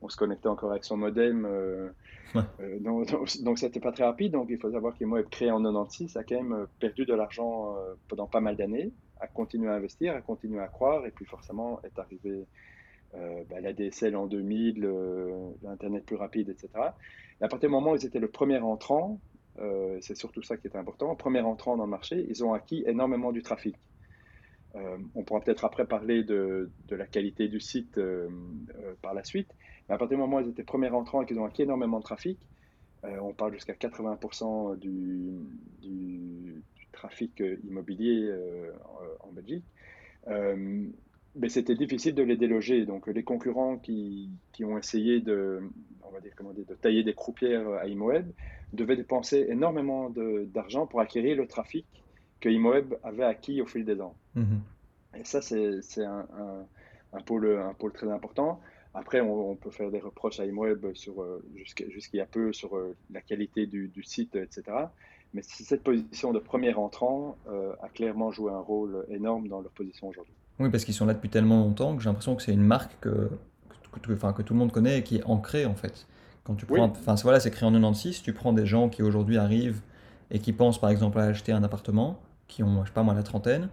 [0.00, 1.90] on se connectait encore avec son modem, euh,
[2.80, 3.08] donc,
[3.42, 4.32] donc, c'était pas très rapide.
[4.32, 7.74] Donc il faut savoir qu'IMO est créé en 96, a quand même perdu de l'argent
[8.08, 11.80] pendant pas mal d'années, a continué à investir, a continué à croire, et puis forcément
[11.82, 12.46] est arrivé
[13.12, 14.88] bah, la DSL en 2000,
[15.62, 16.68] l'Internet plus rapide, etc.
[17.40, 19.18] Et à partir du moment où ils étaient le premier entrant,
[20.00, 23.32] c'est surtout ça qui est important, premier entrant dans le marché, ils ont acquis énormément
[23.32, 23.74] du trafic.
[24.78, 28.28] Euh, on pourra peut-être après parler de, la qualité du site euh,
[28.76, 29.48] euh, par la suite.
[29.88, 31.98] Mais à partir du moment où ils étaient premiers entrants et qu'ils ont acquis énormément
[31.98, 32.38] de trafic,
[33.04, 38.34] on parle jusqu'à 80% du, trafic immobilier
[39.20, 39.64] en Belgique.
[40.26, 42.84] mais c'était difficile de les déloger.
[42.86, 44.30] Donc les concurrents qui,
[44.62, 45.62] ont essayé de,
[46.02, 48.26] on va dire, comment dire, de tailler des croupières à ImoWeb
[48.72, 51.86] devaient dépenser énormément d'argent pour acquérir le trafic
[52.40, 54.14] que ImoWeb avait acquis au fil des ans.
[54.34, 54.60] Mhm.
[55.16, 56.26] Et ça, c'est un,
[57.12, 58.60] un, pôle, un pôle très important.
[58.94, 61.24] Après, on, peut faire des reproches à ImoWeb sur,
[61.54, 62.70] jusqu'il y a peu sur
[63.10, 64.62] la qualité du, du, site, etc.
[65.34, 67.36] Mais cette position de premier entrant
[67.82, 70.34] a clairement joué un rôle énorme dans leur position aujourd'hui.
[70.58, 72.92] Oui, parce qu'ils sont là depuis tellement longtemps que j'ai l'impression que c'est une marque
[73.00, 73.30] que,
[74.02, 76.06] que, enfin, que tout le monde connaît et qui est ancrée en fait.
[76.44, 78.22] Quand tu prends, enfin voilà, c'est créé en 96.
[78.22, 79.82] Tu prends des gens qui aujourd'hui arrivent
[80.30, 83.14] et qui pensent par exemple à acheter un appartement, qui ont, je sais pas moi,
[83.14, 83.68] la trentaine,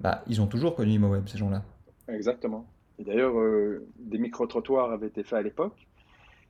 [0.00, 1.62] bah ils ont toujours connu ImoWeb ces gens-là.
[2.08, 2.66] Exactement.
[2.98, 5.86] Et d'ailleurs, euh, des micro-trottoirs avaient été faits à l'époque.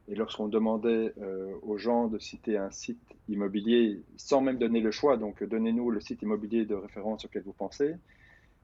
[0.07, 4.90] Et lorsqu'on demandait euh, aux gens de citer un site immobilier, sans même donner le
[4.90, 7.94] choix, donc donnez-nous le site immobilier de référence auquel vous pensez,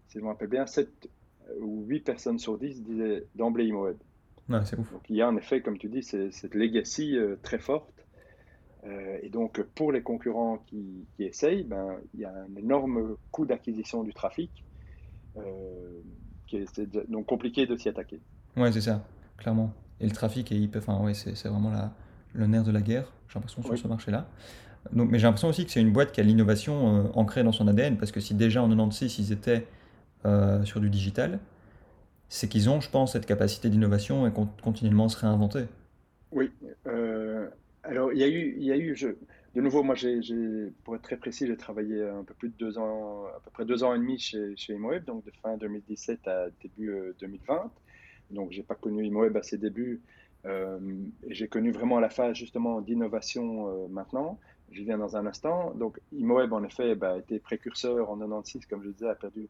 [0.09, 1.09] si je me rappelle bien, 7
[1.61, 3.97] ou 8 personnes sur 10 disaient d'emblée ImoWeb.
[4.65, 4.93] c'est ouf.
[4.93, 8.00] Donc il y a en effet, comme tu dis, cette legacy euh, très forte.
[8.87, 13.17] Euh, et donc pour les concurrents qui, qui, essayent, ben, il y a un énorme
[13.31, 14.65] coût d'acquisition du trafic
[15.37, 15.43] euh,
[16.47, 18.21] qui est, donc compliqué de s'y attaquer.
[18.57, 19.05] Ouais, c'est ça,
[19.37, 19.73] clairement.
[20.01, 21.93] Et le trafic, est enfin, ouais, c'est vraiment la,
[22.33, 24.27] le nerf de la guerre, j'ai l'impression, sur ce marché-là.
[24.93, 27.69] Donc, mais j'ai l'impression aussi que c'est une boîte qui a l'innovation ancrée dans son
[27.69, 29.67] ADN, parce que si déjà en 96 ils étaient
[30.27, 31.39] euh, sur du digital,
[32.29, 35.65] c'est qu'ils ont, je pense, cette capacité d'innovation et continuellement se réinventer.
[36.31, 36.51] Oui.
[36.87, 37.49] Euh,
[37.83, 39.09] alors, il y a eu, il y a eu je,
[39.55, 39.95] de nouveau, moi,
[40.85, 43.65] pour être très précis, j'ai travaillé un peu plus de deux ans, à peu près
[43.65, 47.55] deux ans et demi chez, chez donc de fin 2017 à début 2020.
[47.55, 47.65] Euh,
[48.31, 50.01] donc, j'ai pas connu ImoWeb à ses débuts.
[51.29, 54.39] j'ai connu vraiment la phase justement d'innovation maintenant.
[54.73, 55.73] Je viens dans un instant.
[55.75, 59.49] Donc, ImoWeb, en effet, bah, a été précurseur en 96, comme je disais, a perdu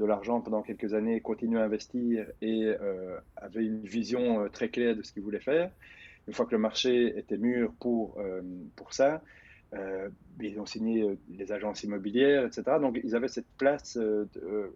[0.00, 4.70] de l'argent pendant quelques années, continuait à investir et euh, avait une vision euh, très
[4.70, 5.70] claire de ce qu'il voulait faire.
[6.28, 8.42] Une fois que le marché était mûr pour, euh,
[8.76, 9.22] pour ça,
[10.40, 12.62] ils ont signé les agences immobilières, etc.
[12.80, 13.96] Donc ils avaient cette place,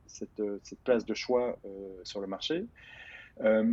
[0.07, 1.59] cette, cette, place de choix
[2.05, 2.65] sur le marché.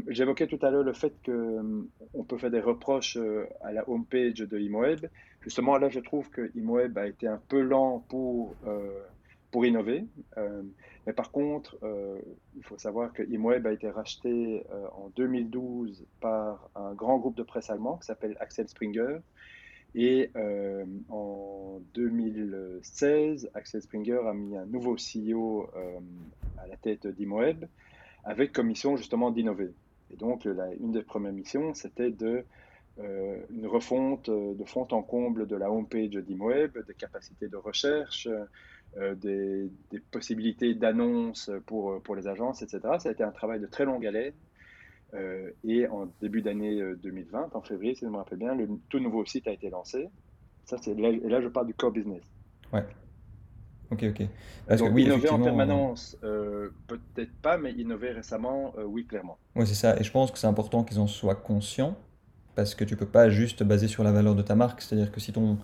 [0.08, 3.20] J'évoquais tout à l'heure le fait qu'on peut faire des reproches
[3.62, 5.06] à la homepage de ImoWeb.
[5.42, 8.56] Justement, là, je trouve que ImoWeb a été un peu lent pour
[9.52, 10.06] pour innover.
[10.38, 10.64] Euh,
[11.06, 12.20] mais par contre, euh,
[12.56, 17.44] il faut savoir que ImoWeb a été racheté euh, en 2012 par grand groupe de
[17.44, 19.18] presse allemand qui s'appelle Axel Springer.
[19.94, 20.32] Et
[21.10, 25.70] en 2016, Axel Springer a mis un nouveau CEO
[26.58, 27.66] à la tête d'ImoWeb
[28.24, 29.74] avec comme mission justement d'innover.
[30.12, 32.46] Et donc, une des premières missions, c'était de
[33.00, 38.30] une refonte de fond en comble de la homepage d'ImoWeb, des capacités de recherche,
[38.98, 39.70] euh, des,
[40.12, 42.80] possibilités d'annonces pour, pour les agences, etc.
[43.00, 44.34] Ça a été un travail de très longue haleine.
[45.14, 48.68] Euh, et en début d'année 2020, euh, en février, si je me rappelle bien, le
[48.90, 50.10] tout nouveau site a été lancé.
[50.66, 52.22] Ça, c'est là, et là, je parle du core business.
[52.72, 52.86] Ouais.
[53.92, 54.28] Ok, ok.
[54.68, 59.38] Parce Donc, que, oui, innover en permanence, peut-être pas, mais innover récemment, oui, clairement.
[59.56, 60.00] Oui, c'est ça.
[60.00, 61.98] Et je pense que c'est important qu'ils en soient conscients,
[62.56, 64.82] parce que tu peux pas juste baser sur la valeur de ta marque.
[64.82, 65.58] C'est-à-dire que si ton,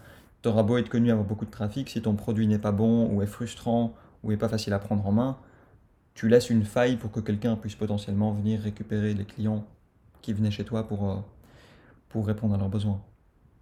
[0.46, 3.22] auras beau être connu, avoir beaucoup de trafic, si ton produit n'est pas bon ou
[3.22, 5.38] est frustrant ou est pas facile à prendre en main,
[6.18, 9.64] tu laisses une faille pour que quelqu'un puisse potentiellement venir récupérer les clients
[10.24, 11.18] qui venaient chez toi pour, euh,
[12.10, 13.00] pour répondre à leurs besoins.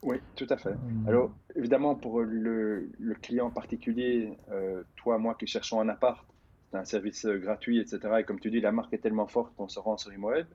[0.01, 0.69] Oui, tout à fait.
[0.69, 1.05] Hum.
[1.05, 6.25] Alors, évidemment, pour le, le client particulier, euh, toi, moi qui cherchons un appart,
[6.71, 7.99] c'est un service euh, gratuit, etc.
[8.19, 10.47] Et comme tu dis, la marque est tellement forte qu'on se rend sur ImoWeb.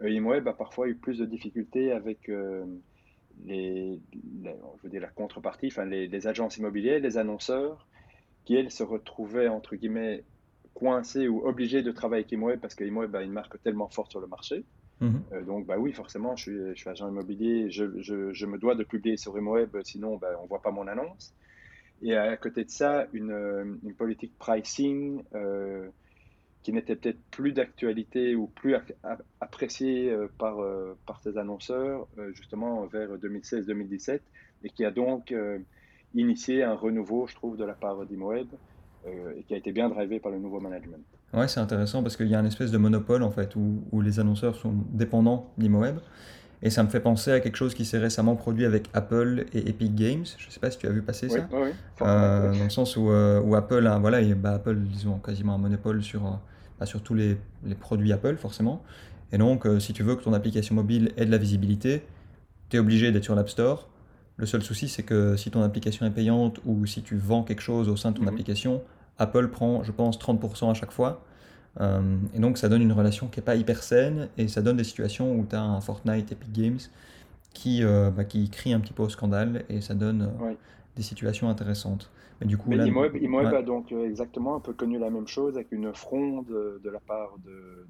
[0.00, 2.30] ImoWeb a parfois eu plus de difficultés avec
[3.44, 4.00] les,
[4.42, 7.86] je veux dire la contrepartie, enfin les, agences immobilières, les annonceurs,
[8.44, 10.24] qui elles se retrouvaient entre guillemets
[10.74, 14.10] coincés ou obligés de travailler avec Imoeb parce que Imoeb a une marque tellement forte
[14.10, 14.64] sur le marché.
[15.00, 15.22] Mhm.
[15.32, 18.58] Euh, donc bah oui, forcément, je suis, je suis agent immobilier, je, je, je, me
[18.58, 21.34] dois de publier sur Imoeb, sinon bah, on voit pas mon annonce.
[22.02, 25.88] Et à côté de ça, une, une politique pricing euh,
[26.64, 28.74] qui n'était peut-être plus d'actualité ou plus
[29.40, 34.20] apprécié euh, par, euh, par ces annonceurs, euh, justement vers 2016-2017,
[34.64, 35.34] et qui a donc
[36.14, 38.48] initié un renouveau, je trouve, de la part d'ImoWeb,
[39.06, 41.04] et qui a été bien drivé par le nouveau management.
[41.32, 44.00] Ouais, c'est intéressant parce qu'il y a un espèce de monopole, en fait, où, où
[44.00, 45.96] les annonceurs sont dépendants d'ImoWeb.
[46.62, 49.68] Et ça me fait penser à quelque chose qui s'est récemment produit avec Apple et
[49.68, 50.24] Epic Games.
[50.38, 51.46] Je ne sais pas si tu as vu passer ça.
[51.52, 55.58] Oui, dans le sens où, où Apple, a, voilà, et, bah, Apple, disons, quasiment un
[55.58, 56.40] monopole sur,
[56.78, 57.36] bah, sur tous les,
[57.78, 58.82] produits Apple forcément.
[59.32, 62.02] Et donc, euh, si tu veux que ton application mobile ait de la visibilité,
[62.68, 63.88] tu es obligé d'être sur l'App Store.
[64.36, 67.62] Le seul souci, c'est que si ton application est payante ou si tu vends quelque
[67.62, 68.28] chose au sein de ton mhm.
[68.28, 68.82] application,
[69.18, 71.22] Apple prend, je pense, 30% à chaque fois.
[71.80, 74.76] Euh, et donc, ça donne une relation qui n'est pas hyper saine et ça donne
[74.76, 76.78] des situations où tu as un Fortnite Epic Games
[77.52, 80.32] qui, euh, bah, qui crie un petit peu au scandale et ça donne
[80.96, 82.10] des situations intéressantes.
[82.40, 85.94] Mais du coup, là, a donc exactement un peu connu la même chose avec une
[85.94, 87.86] fronde de la part de,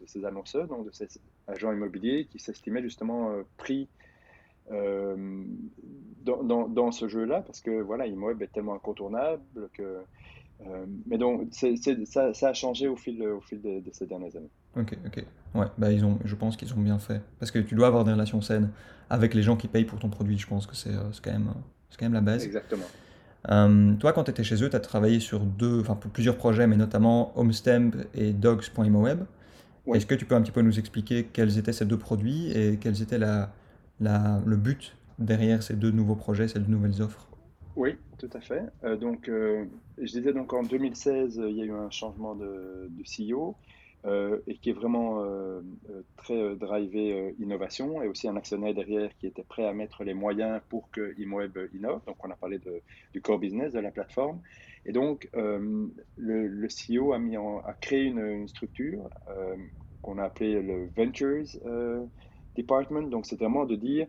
[0.00, 1.08] de, ces annonceurs, donc de ces
[1.48, 3.88] agents immobiliers qui s'estimaient justement pris
[4.70, 10.02] dans, dans, dans, ce jeu-là parce que voilà, Imoeb est tellement incontournable que
[10.66, 14.50] euh, mais donc, ça, ça, a changé au fil, au fil de, ces dernières années.
[14.76, 15.24] Ok, ok.
[15.54, 17.20] Ouais, bah ils ont, je pense qu'ils ont bien fait.
[17.38, 18.70] Parce que tu dois avoir des relations saines
[19.08, 20.36] avec les gens qui payent pour ton produit.
[20.38, 21.52] Je pense que c'est euh, quand, même,
[21.96, 22.44] quand même la base.
[22.44, 22.86] Exactement.
[23.50, 26.66] Euh, toi, quand tu étais chez eux, tu as travaillé sur deux, enfin, plusieurs projets,
[26.66, 29.20] mais notamment Homestamp et Dogs.imoweb.
[29.94, 32.76] Est-ce que tu peux un petit peu nous expliquer quels étaient ces deux produits et
[32.76, 33.54] quels était la,
[34.00, 37.28] le but derrière ces deux nouveaux projets, ces deux nouvelles offres
[37.78, 38.64] oui, tout à fait.
[38.82, 39.64] Euh, donc, euh,
[39.98, 43.54] je disais donc en 2016, il y a eu un changement de, CEO
[44.04, 45.24] euh, et qui est vraiment
[46.16, 50.60] très drivé innovation et aussi un actionnaire derrière qui était prêt à mettre les moyens
[50.68, 52.00] pour que Imoeb innove.
[52.04, 52.58] Donc, on a parlé
[53.12, 54.40] du core business de la plateforme.
[54.84, 59.08] Et donc, le, CEO a créé une, structure
[60.02, 61.46] qu'on a appelée le Ventures
[62.58, 63.08] Department.
[63.08, 64.06] Donc, c'est vraiment de dire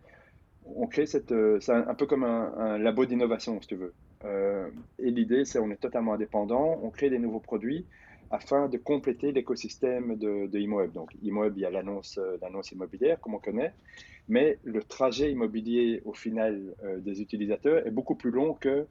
[0.75, 3.93] on crée cette, euh, c'est un, peu comme un, labo d'innovation, si tu veux.
[4.25, 7.85] Euh, et l'idée, c'est on est totalement indépendant, on crée des nouveaux produits
[8.31, 10.91] afin de compléter l'écosystème de, de Imoeb.
[10.91, 13.73] Donc, Imoeb, il y a l'annonce, euh, l'annonce immobilière, comme on connaît,
[14.27, 18.85] mais le trajet immobilier au final des utilisateurs est beaucoup plus long que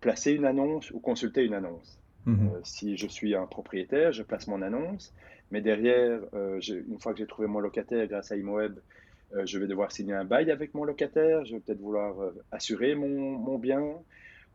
[0.00, 1.98] placer une annonce ou consulter une annonce.
[2.24, 2.60] Mhm.
[2.62, 5.12] si je suis un propriétaire, je place mon annonce,
[5.52, 8.80] mais derrière, une fois que j'ai trouvé mon locataire grâce à Imoeb,
[9.34, 12.32] euh, je vais devoir signer un bail avec mon locataire, je vais peut-être vouloir euh,
[12.50, 13.82] assurer mon, bien,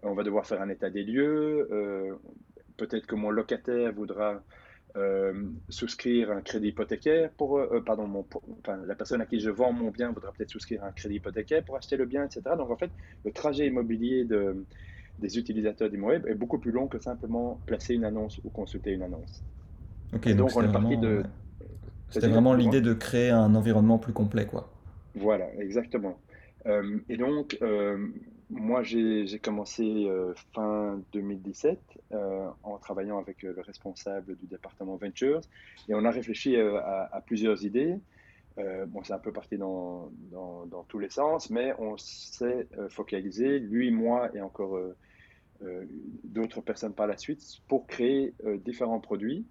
[0.04, 2.16] on va devoir faire un état des lieux, euh,
[2.78, 4.44] peut-être que mon locataire voudra
[5.70, 8.26] souscrire un crédit hypothécaire pour, pardon,
[8.88, 11.76] la personne à qui je vends mon bien voudra peut-être souscrire un crédit hypothécaire pour
[11.76, 12.42] acheter le bien, etc.
[12.58, 12.90] Donc en fait,
[13.24, 14.66] le trajet immobilier de,
[15.20, 19.04] des utilisateurs d'Imoeb est beaucoup plus long que simplement placer une annonce ou consulter une
[19.04, 19.44] annonce.
[20.13, 21.24] Donc, on est parti de,
[22.10, 24.70] c'était vraiment l'idée de créer un environnement plus complet, quoi.
[25.15, 26.17] Voilà, exactement.
[26.65, 28.08] Euh, et donc, euh,
[28.50, 31.80] moi, j'ai commencé euh, fin 2017
[32.63, 35.41] en travaillant avec le responsable du département Ventures
[35.89, 37.98] et on a réfléchi à, plusieurs idées.
[38.88, 43.60] bon, c'est un peu parti dans, dans, dans, tous les sens, mais on s'est focalisé,
[43.60, 44.80] lui, moi et encore
[46.24, 49.46] d'autres personnes par la suite, pour créer différents produits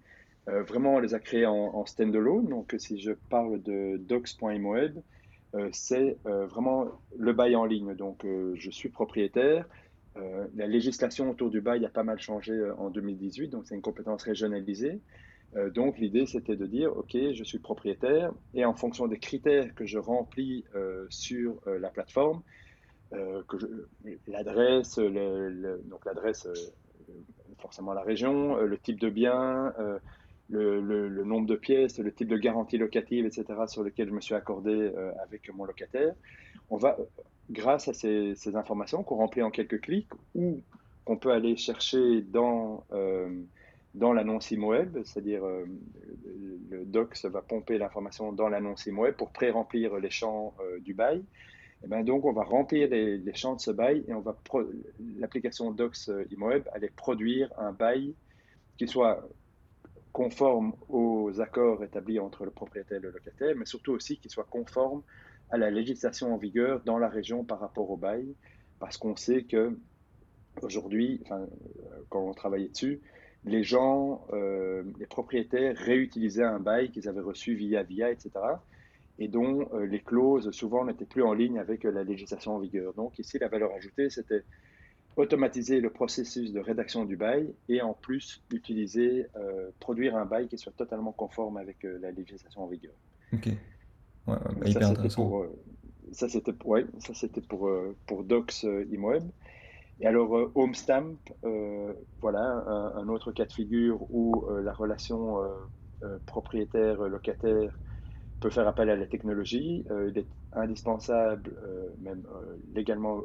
[0.49, 2.47] euh, vraiment, on les a créés en, en standalone.
[2.47, 5.01] Donc, si je parle de docs.imoeb,
[5.55, 7.95] euh, c'est euh, vraiment le bail en ligne.
[7.95, 9.65] Donc, je suis propriétaire.
[10.55, 14.23] la législation autour du bail a pas mal changé en 2018, donc c'est une compétence
[14.23, 14.99] régionalisée.
[15.75, 19.85] donc, l'idée, c'était de dire, OK, je suis propriétaire et en fonction des critères que
[19.85, 20.65] je remplis
[21.09, 22.41] sur la plateforme,
[24.27, 26.47] l'adresse, donc l'adresse,
[27.59, 29.71] forcément la région, le type de bien,
[30.49, 34.35] le, nombre de pièces, le type de garantie locative, etc., sur lequel je me suis
[34.35, 36.13] accordé euh, avec mon locataire.
[36.69, 36.97] On va,
[37.49, 40.61] grâce à ces, informations qu'on remplit en quelques clics ou
[41.05, 43.29] qu'on peut aller chercher dans, euh,
[43.93, 45.65] dans l'annonce IMOEB, c'est-à-dire euh,
[46.69, 51.23] le docs va pomper l'information dans l'annonce IMOEB pour pré-remplir les champs du bail.
[51.79, 54.13] Et eh ben donc, on va remplir les, champs de ce bail et
[55.19, 58.15] l'application Docs IMOEB allait produire un bail
[58.77, 59.27] qui soit
[60.11, 64.47] conforme aux accords établis entre le propriétaire et le locataire, mais surtout aussi qu'il soit
[64.49, 65.03] conforme
[65.49, 68.35] à la législation en vigueur dans la région par rapport au bail,
[68.79, 69.77] parce qu'on sait que
[70.61, 71.45] aujourd'hui, enfin,
[72.09, 73.01] quand on travaillait dessus,
[73.45, 78.31] les gens, euh, les propriétaires réutilisaient un bail qu'ils avaient reçu via via, etc.,
[79.19, 82.93] et dont euh, les clauses souvent n'étaient plus en ligne avec la législation en vigueur.
[82.93, 84.43] Donc ici, la valeur ajoutée, c'était
[85.17, 90.47] automatiser le processus de rédaction du bail et en plus utiliser, euh, produire un bail
[90.47, 92.93] qui soit totalement conforme avec euh, la législation en vigueur.
[93.33, 93.47] Ok.
[93.47, 93.55] Ouais,
[94.27, 95.27] bah, hyper intéressant.
[95.27, 95.59] Pour, euh,
[96.11, 97.69] ça, c'était pour, ouais, ça, c'était pour,
[98.05, 99.23] pour Docs Imoeb.
[99.99, 101.17] Et alors, Homestamp,
[102.21, 102.63] voilà,
[102.95, 105.37] un, autre cas de figure où la relation
[106.27, 107.77] propriétaire-locataire
[108.39, 109.83] peut faire appel à la technologie.
[109.89, 111.53] il est indispensable,
[111.99, 112.23] même
[112.73, 113.21] légalement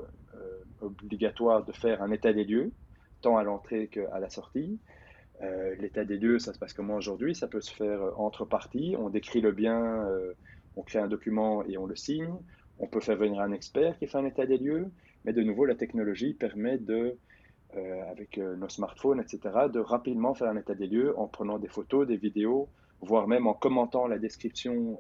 [0.80, 2.72] obligatoire de faire un état des lieux,
[3.20, 4.80] tant à l'entrée qu'à la sortie.
[5.42, 7.34] Euh, l'état des lieux, ça se passe comment aujourd'hui?
[7.34, 8.94] Ça peut se faire euh, entre parties.
[8.98, 10.34] On décrit le bien, euh,
[10.76, 12.34] on crée un document et on le signe.
[12.78, 14.86] On peut faire venir un expert qui fait un état des lieux.
[15.24, 17.16] Mais de nouveau, la technologie permet de,
[18.10, 19.40] avec nos smartphones, etc.,
[19.72, 22.68] de rapidement faire un état des lieux en prenant des photos, des vidéos,
[23.00, 24.98] voire même en commentant la description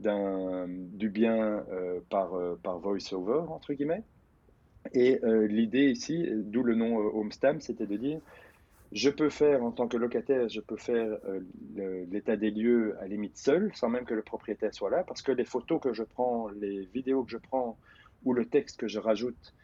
[0.00, 1.64] du bien
[2.08, 2.30] par,
[2.62, 4.04] par voice-over, entre guillemets.
[4.94, 8.20] Et l'idée ici, d'où le nom Homestamp, c'était de dire
[8.92, 11.18] je peux faire, en tant que locataire, je peux faire
[12.10, 15.32] l'état des lieux à limite seul, sans même que le propriétaire soit là, parce que
[15.32, 17.76] les photos que je prends, les vidéos que je prends
[18.24, 19.54] ou le texte que je rajoute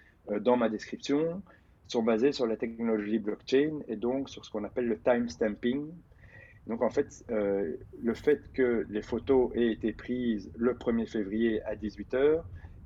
[0.41, 1.43] dans ma description
[1.87, 5.87] sont basés sur la technologie blockchain et donc sur ce qu'on appelle le timestamping.
[6.67, 11.63] Donc en fait, euh, le fait que les photos aient été prises le 1er février
[11.65, 12.43] à 18h,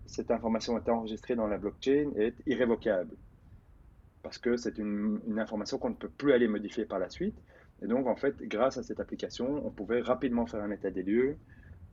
[0.06, 3.14] cette information est enregistrée dans la blockchain et est irrévocable.
[4.22, 7.36] Parce que c'est une, information qu'on ne peut plus aller modifier par la suite.
[7.82, 11.04] Et donc en fait, grâce à cette application, on pouvait rapidement faire un état des
[11.04, 11.36] lieux,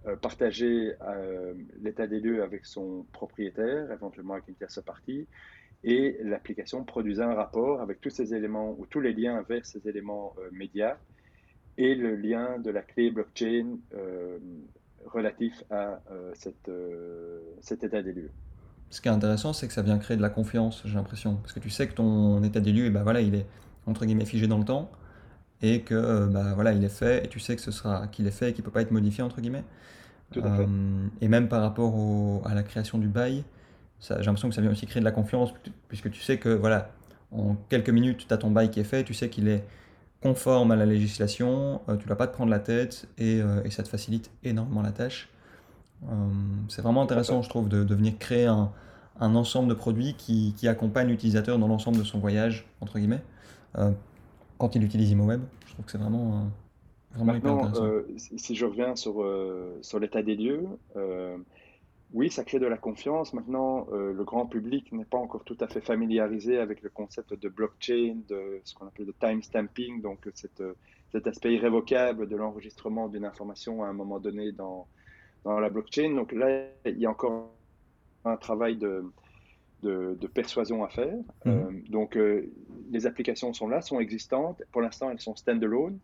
[0.08, 5.28] euh, partager euh, l'état des lieux avec son propriétaire, éventuellement avec une tierce partie,
[5.84, 9.88] et l'application produisait un rapport avec tous ces éléments ou tous les liens vers ces
[9.88, 10.98] éléments médias
[11.78, 14.38] et le lien de la clé blockchain euh,
[15.06, 18.32] relatif à euh, cette, euh, cet état des lieux.
[18.90, 21.36] Ce qui est intéressant, c'est que ça vient créer de la confiance, j'ai l'impression.
[21.36, 23.46] Parce que tu sais que ton état des lieux, bah voilà, il est
[23.88, 24.90] entre guillemets figé dans le temps
[25.62, 28.32] et que bah voilà, il est fait et tu sais que ce sera qu'il est
[28.32, 29.64] fait et qu'il peut pas être modifié entre guillemets.
[30.32, 30.68] Tout à fait.
[31.22, 33.44] Et même par rapport à la création du bail,
[34.02, 35.54] j'ai l'impression que ça vient aussi créer de la confiance
[35.88, 36.90] puisque tu sais que voilà,
[37.32, 39.64] en quelques minutes, tu as ton bail qui est fait, tu sais qu'il est
[40.26, 43.62] conforme à la législation, euh, tu ne vas pas te prendre la tête et, euh,
[43.64, 45.30] et, ça te facilite énormément la tâche.
[46.06, 46.08] Euh,
[46.68, 48.72] c'est vraiment intéressant, je trouve, de, de venir créer un,
[49.20, 53.22] un, ensemble de produits qui, qui accompagnent l'utilisateur dans l'ensemble de son voyage, entre guillemets,
[54.58, 55.42] quand il utilise ImoWeb.
[55.68, 56.50] Je trouve que c'est vraiment,
[57.14, 57.72] vraiment Maintenant,
[58.18, 59.24] si je reviens sur,
[59.82, 60.64] sur l'état des lieux,
[62.14, 63.34] oui, ça crée de la confiance.
[63.34, 67.34] Maintenant, euh, le grand public n'est pas encore tout à fait familiarisé avec le concept
[67.34, 70.64] de blockchain, de ce qu'on appelle le timestamping, donc cette,
[71.12, 74.88] cet aspect irrévocable de l'enregistrement d'une information à un moment donné dans,
[75.44, 76.14] dans la blockchain.
[76.16, 77.52] Donc là, il y a encore
[78.24, 79.04] un travail de,
[79.84, 81.18] de, persuasion à faire.
[81.48, 82.50] Euh, donc euh,
[82.92, 84.62] les applications sont là, sont existantes.
[84.72, 86.00] Pour l'instant, elles sont standalone.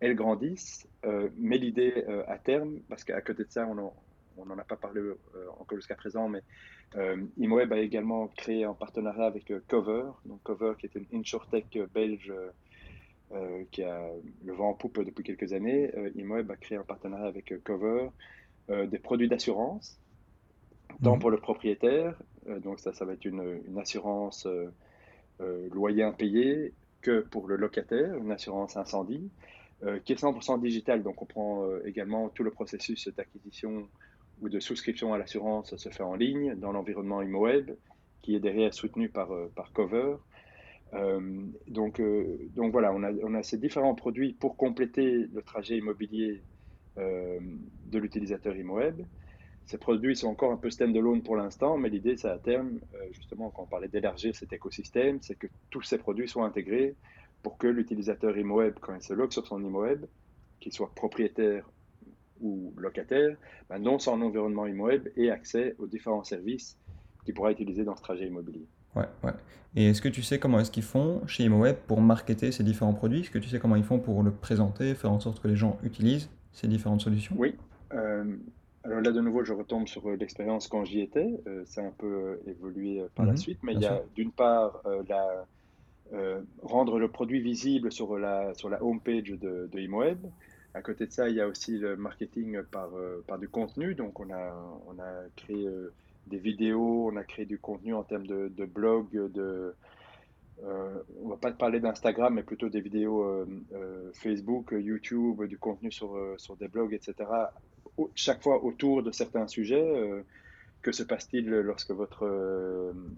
[0.00, 0.88] Elles grandissent,
[1.36, 3.92] mais l'idée à terme, parce qu'à côté de ça, on, a,
[4.36, 5.16] on n'en a pas parlé euh,
[5.58, 6.42] encore jusqu'à présent, mais
[6.96, 11.06] euh, ImoWeb a également créé un partenariat avec euh, Cover, donc Cover qui est une
[11.20, 12.32] insurtech belge
[13.70, 14.10] qui a
[14.44, 15.88] le vent en poupe depuis quelques années.
[16.16, 18.08] ImoWeb a créé un partenariat avec Cover,
[18.68, 20.00] des produits d'assurance,
[21.04, 21.20] tant mhm.
[21.20, 22.20] pour le propriétaire,
[22.64, 24.48] donc ça, ça va être une, une assurance
[25.38, 29.30] loyer impayé, que pour le locataire, une assurance incendie,
[30.04, 31.04] qui est 100% digitale.
[31.04, 33.86] Donc on prend également tout le processus d'acquisition
[34.40, 37.72] ou de souscription à l'assurance se fait en ligne dans l'environnement ImoWeb,
[38.22, 40.16] qui est derrière soutenu par, euh, Cover.
[40.92, 41.20] Euh,
[41.68, 45.76] donc, euh, donc voilà, on a, on a, ces différents produits pour compléter le trajet
[45.78, 46.42] immobilier
[46.96, 49.00] de l'utilisateur ImoWeb.
[49.64, 52.78] Ces produits sont encore un peu standalone pour l'instant, mais l'idée, c'est à terme,
[53.12, 56.94] justement, quand on parlait d'élargir cet écosystème, c'est que tous ces produits soient intégrés
[57.42, 60.04] pour que l'utilisateur ImoWeb, quand il se log sur son ImoWeb,
[60.58, 61.64] qu'il soit propriétaire
[62.40, 63.36] ou locataire,
[63.68, 66.78] ben, dans son environnement ImoWeb et accès aux différents services
[67.24, 68.66] qu'il pourra utiliser dans ce trajet immobilier.
[68.96, 69.32] Ouais, ouais.
[69.76, 72.94] Et est-ce que tu sais comment est-ce qu'ils font chez ImoWeb pour marketer ces différents
[72.94, 73.20] produits?
[73.20, 75.56] Est-ce que tu sais comment ils font pour le présenter, faire en sorte que les
[75.56, 77.36] gens utilisent ces différentes solutions?
[77.38, 77.54] Oui.
[77.92, 78.24] Euh,
[78.82, 81.40] alors là, de nouveau, je retombe sur euh, l'expérience quand j'y étais.
[81.46, 84.32] Euh, ça a un peu évolué par la mhm, suite, mais il y a d'une
[84.32, 85.44] part la,
[86.62, 90.18] rendre le produit visible sur la, sur la homepage de, de ImoWeb.
[90.72, 93.94] À côté de ça, il y a aussi le marketing par, euh, du contenu.
[93.94, 95.92] Donc, on a, créé euh,
[96.28, 99.74] des vidéos, on a créé du contenu en termes de, de blog, de,
[100.62, 103.46] euh, va pas parler d'Instagram, mais plutôt des vidéos
[104.14, 107.14] Facebook, YouTube, du contenu sur, sur des blogs, etc.
[108.14, 110.22] Chaque fois autour de certains sujets.
[110.82, 112.26] que se passe-t-il lorsque votre,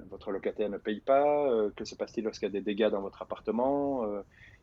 [0.09, 3.21] votre locataire ne paye pas Que se passe-t-il lorsqu'il y a des dégâts dans votre
[3.21, 4.07] appartement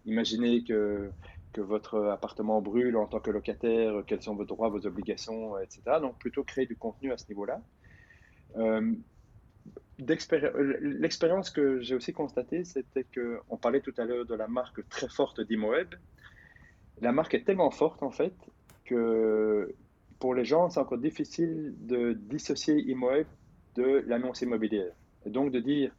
[0.06, 1.12] Imaginez que
[1.54, 5.82] que votre appartement brûle en tant que locataire, quels sont vos droits, vos obligations, etc.
[6.02, 7.62] Donc plutôt créer du contenu à ce niveau-là.
[8.58, 8.93] Euh,
[10.00, 15.10] l'expérience que j'ai aussi constatée, c'était qu'on parlait tout à l'heure de la marque très
[15.10, 15.95] forte d'ImoWeb.
[17.02, 18.34] La marque est tellement forte en fait
[18.86, 19.74] que
[20.20, 23.28] pour les gens, c'est encore difficile de dissocier ImoWeb
[23.76, 24.93] de l'annonce immobilière.
[25.26, 25.91] Et donc de dire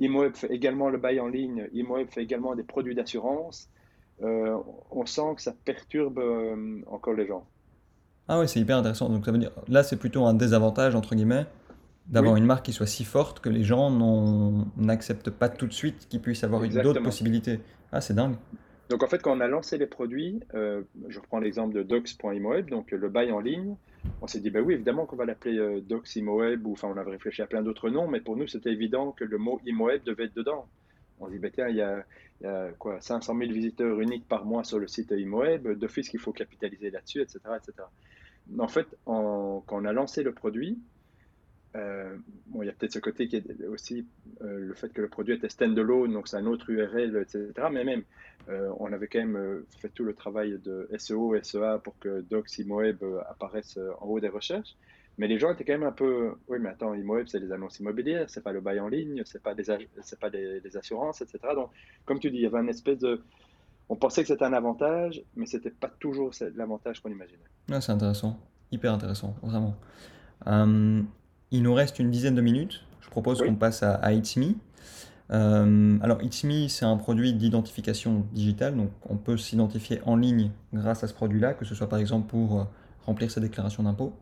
[0.00, 3.70] ImoWeb fait également le bail en ligne, ImoWeb fait également des produits d'assurance,
[4.22, 4.56] euh,
[4.90, 7.46] on sent que ça perturbe euh, encore les gens.
[8.28, 9.08] Ah ouais, c'est hyper intéressant.
[9.08, 11.46] Donc ça veut dire, là, c'est plutôt un désavantage, entre guillemets,
[12.08, 13.90] d'avoir une marque qui soit si forte que les gens
[14.76, 17.60] n'acceptent pas tout de suite qu'ils puisse avoir d'autres possibilités.
[17.92, 18.36] Ah, c'est dingue.
[18.88, 22.70] Donc en fait, quand on a lancé les produits, euh, je reprends l'exemple de docs.imoeb,
[22.70, 23.74] donc le bail en ligne,
[24.22, 26.96] on s'est dit, bah oui, évidemment qu'on va l'appeler euh, docs imoeb, ou enfin on
[26.96, 30.04] avait réfléchi à plein d'autres noms, mais pour nous, c'était évident que le mot imoeb
[30.04, 30.66] devait être dedans.
[31.18, 32.04] On dit, bah tiens, il y a,
[32.40, 32.70] il y a
[33.00, 35.78] 500 000 visiteurs uniques par mois sur le site IMOEB.
[35.78, 37.86] D'office, qu'il faut capitaliser là-dessus, etc., etc.
[38.58, 40.78] En fait, quand on a lancé le produit,
[41.76, 42.16] euh,
[42.46, 44.06] bon, il y a peut-être ce côté qui est aussi
[44.42, 47.52] euh, le fait que le produit était standalone, donc c'est un autre URL, etc.
[47.70, 48.02] Mais même,
[48.48, 52.60] euh, on avait quand même fait tout le travail de SEO, SEA pour que Docs,
[52.64, 54.76] Moeb apparaissent en haut des recherches.
[55.18, 57.78] Mais les gens étaient quand même un peu, oui, mais attends, Immoeb, c'est des annonces
[57.80, 59.64] immobilières, c'est pas le bail en ligne, c'est pas des,
[60.02, 61.38] c'est pas des, assurances, etc.
[61.54, 61.70] Donc,
[62.04, 63.22] comme tu dis, il y avait une espèce de,
[63.88, 67.38] on pensait que c'était un avantage, mais c'était pas toujours l'avantage qu'on imaginait.
[67.70, 68.38] Ah, c'est intéressant,
[68.70, 69.76] hyper intéressant, vraiment.
[70.44, 71.06] Hum,
[71.50, 72.84] il nous reste une dizaine de minutes.
[73.00, 74.36] Je propose qu'on passe à, à It's
[75.30, 81.02] hum, alors, It's c'est un produit d'identification digitale, donc on peut s'identifier en ligne grâce
[81.04, 82.64] à ce produit-là, que ce soit par exemple pour euh,
[83.06, 84.12] remplir sa déclaration d'impôt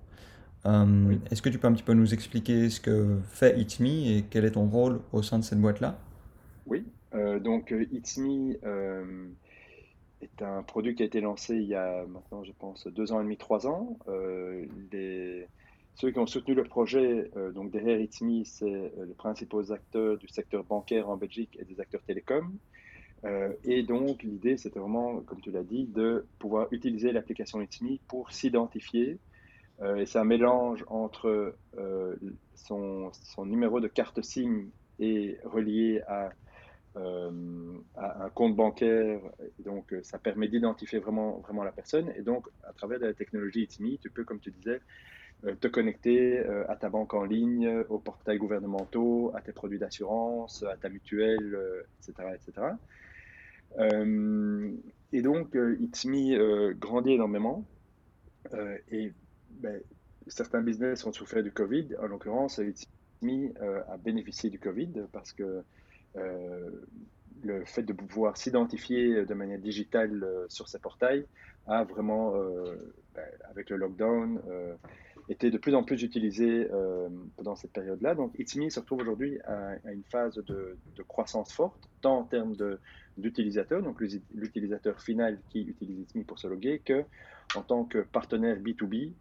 [0.66, 4.24] euh, est-ce que tu peux un petit peu nous expliquer ce que fait It's et
[4.30, 5.98] quel est ton rôle au sein de cette boîte-là?
[6.66, 6.84] Oui,
[7.14, 8.18] euh, donc euh, It's
[10.22, 13.20] est un produit qui a été lancé il y a maintenant, je pense, deux ans
[13.20, 13.98] et demi, trois ans.
[14.90, 15.46] Les,
[15.96, 20.26] ceux qui ont soutenu le projet, donc derrière It's Me, c'est les principaux acteurs du
[20.28, 22.56] secteur bancaire en Belgique et des acteurs télécoms.
[23.64, 28.32] Et donc, l'idée, c'était vraiment, comme tu l'as dit, de pouvoir utiliser l'application ITMI pour
[28.32, 29.18] s'identifier
[29.82, 32.16] euh, et c'est un mélange entre euh,
[32.54, 33.10] son,
[33.44, 34.66] numéro de carte SIM
[34.98, 36.30] et relié à,
[36.96, 37.30] euh,
[37.96, 39.20] un compte bancaire.
[39.58, 42.12] Donc, ça permet d'identifier vraiment, vraiment la personne.
[42.16, 44.80] Et donc, à travers la technologie ITMI, tu peux, comme tu disais,
[45.60, 50.76] te connecter à ta banque en ligne, aux portails gouvernementaux, à tes produits d'assurance, à
[50.76, 51.58] ta mutuelle,
[51.98, 52.28] etc.
[52.34, 52.68] etc.
[55.12, 55.56] Et donc,
[56.78, 57.66] grandit énormément.
[59.60, 59.80] Ben,
[60.26, 61.96] certains business ont souffert du Covid.
[62.00, 65.62] En l'occurrence, Itsmi euh, a bénéficié du Covid parce que
[66.16, 66.70] euh,
[67.42, 71.26] le fait de pouvoir s'identifier de manière digitale euh, sur ses portails
[71.66, 72.76] a vraiment, euh,
[73.14, 74.40] ben, avec le lockdown,
[75.30, 76.68] été de plus en plus utilisé
[77.36, 78.14] pendant cette période-là.
[78.14, 80.76] Donc, Itsmi se retrouve aujourd'hui à, une phase de,
[81.08, 82.54] croissance forte, tant en termes
[83.16, 84.02] d'utilisateurs, donc
[84.34, 87.04] l'utilisateur final qui utilise Itsmi pour se loguer, que
[87.54, 89.12] en tant que partenaire B2B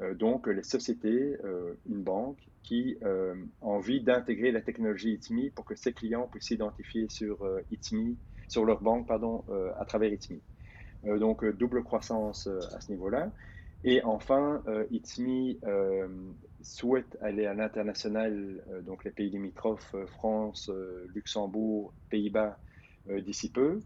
[0.00, 5.50] euh, donc les sociétés, euh, une banque, qui euh, ont envie d'intégrer la technologie ITMI
[5.50, 7.38] pour que ses clients puissent s'identifier sur
[7.70, 9.44] ITMI, sur leur banque pardon,
[9.78, 10.42] à travers ITMI.
[11.18, 13.32] donc double croissance à ce niveau-là.
[13.82, 15.58] Et enfin, euh, ITMI
[16.60, 20.70] souhaite aller à l'international, donc les pays limitrophes, France,
[21.14, 22.60] Luxembourg, Pays-Bas,
[23.08, 23.80] d'ici peu.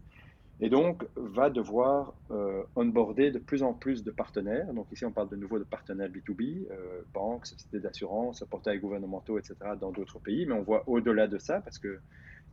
[0.61, 4.73] Et donc, va devoir euh, onboarder de plus en plus de partenaires.
[4.73, 9.37] Donc, ici, on parle de nouveau de partenaires B2B, euh, banques, sociétés d'assurance, portails gouvernementaux,
[9.37, 10.45] etc., dans d'autres pays.
[10.45, 11.99] Mais on voit au-delà de ça, parce qu'il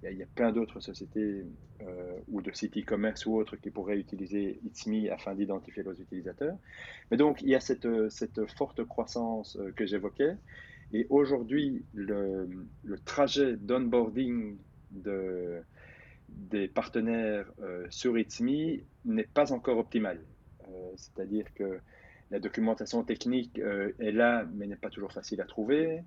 [0.02, 1.44] y, a, plein d'autres sociétés
[1.82, 6.56] euh, ou de sites e-commerce ou autres qui pourraient utiliser ITSMI afin d'identifier leurs utilisateurs.
[7.12, 7.86] Mais donc, il y a cette,
[8.56, 10.34] forte croissance que j'évoquais.
[10.92, 12.48] Et aujourd'hui, le
[13.04, 14.56] trajet d'onboarding
[14.90, 15.62] de
[16.36, 20.20] des partenaires euh, sur Itmi n'est pas encore optimale.
[20.68, 21.78] Euh, c'est-à-dire que
[22.30, 26.02] la documentation technique euh, est là, mais n'est pas toujours facile à trouver,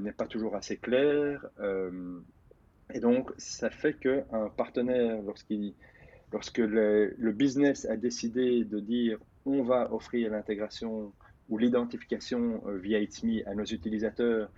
[0.00, 1.46] n'est pas toujours assez claire.
[2.92, 5.72] et donc, ça fait qu'un partenaire, lorsqu'il
[6.32, 11.14] lorsque le, business a décidé de dire on va offrir l'intégration
[11.48, 14.50] ou l'identification via ITMI à nos utilisateurs,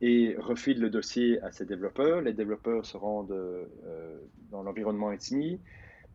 [0.00, 2.20] et refile le dossier à ses développeurs.
[2.20, 4.18] Les développeurs se rendent euh,
[4.50, 5.60] dans l'environnement ethnie,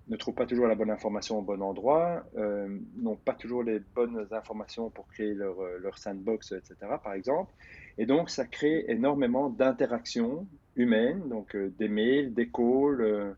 [0.07, 2.67] ne trouvent pas toujours la bonne information au bon endroit, euh,
[2.97, 7.53] n'ont pas toujours les bonnes informations pour créer leur, euh, sandbox, etc., par exemple.
[7.97, 13.35] Et donc, ça crée énormément d'interactions humaines, donc des mails, des calls,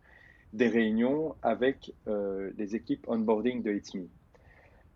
[0.54, 4.08] des réunions avec les équipes onboarding de HITSME.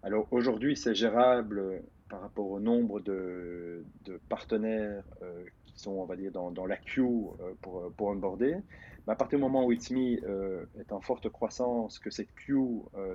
[0.04, 3.84] Alors aujourd'hui, c'est gérable par rapport au nombre de,
[4.30, 8.58] partenaires euh, qui sont, on va dire, dans, la queue euh, pour, euh, pour onboarder.
[9.06, 12.64] Mais à partir du moment où Itmi euh, est en forte croissance, que cette queue,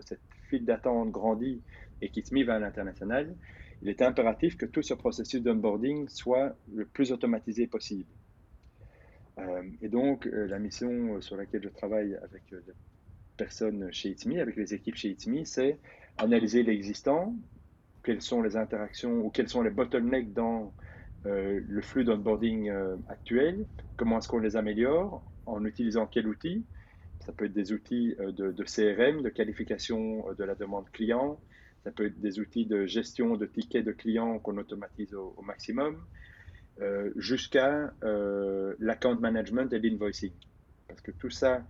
[0.02, 1.62] cette file d'attente grandit
[2.00, 3.34] et qu'Itmi va à l'international,
[3.82, 8.10] il est impératif que tout ce processus d'onboarding soit le plus automatisé possible.
[9.80, 12.58] et donc, la mission sur laquelle je travaille avec les
[13.36, 15.78] personnes chez Itmi, avec les équipes chez Itmi, c'est
[16.18, 17.34] analyser l'existant,
[18.02, 20.72] quelles sont les interactions ou quels sont les bottlenecks dans
[21.26, 26.64] euh, le flux d'onboarding euh, actuel, comment est-ce qu'on les améliore, en utilisant quel outil?
[27.26, 31.38] Ça peut être des outils euh, de, CRM, de qualification de la demande client,
[31.84, 35.42] ça peut être des outils de gestion de tickets de clients qu'on automatise au, au
[35.42, 35.96] maximum,
[37.16, 37.92] jusqu'à
[38.78, 40.32] l'account management et l'invoicing.
[40.88, 41.62] Parce que tout ça,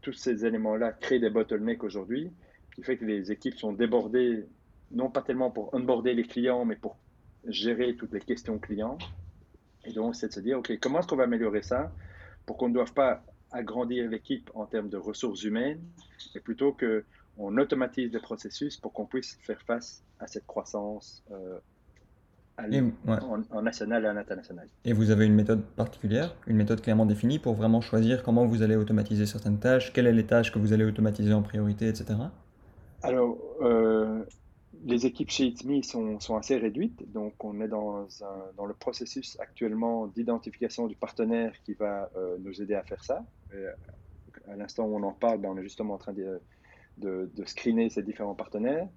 [0.00, 2.30] tous ces éléments-là créent des bottlenecks aujourd'hui,
[2.74, 4.46] qui fait que les équipes sont débordées
[4.90, 6.96] non pas tellement pour onboarder les clients, mais pour
[7.46, 8.98] gérer toutes les questions clients.
[9.84, 11.92] Et donc, c'est de se dire, OK, comment est-ce qu'on va améliorer ça
[12.46, 13.22] pour qu'on ne doive pas
[13.52, 15.80] agrandir l'équipe en termes de ressources humaines,
[16.34, 21.58] mais plutôt qu'on automatise les processus pour qu'on puisse faire face à cette croissance euh,
[22.58, 24.68] en, national et en international.
[24.84, 28.62] Et vous avez une méthode particulière, une méthode clairement définie pour vraiment choisir comment vous
[28.62, 32.14] allez automatiser certaines tâches, quelles sont les tâches que vous allez automatiser en priorité, etc.
[33.02, 34.24] Alors, euh,
[34.84, 38.06] les équipes chez ITMI sont, sont, assez réduites, donc on est dans,
[38.66, 43.24] le processus actuellement d'identification du partenaire qui va euh, nous aider à faire ça.
[44.48, 48.02] à l'instant où on en parle, ben, on est justement en train de, screener ces
[48.02, 48.88] différents partenaires.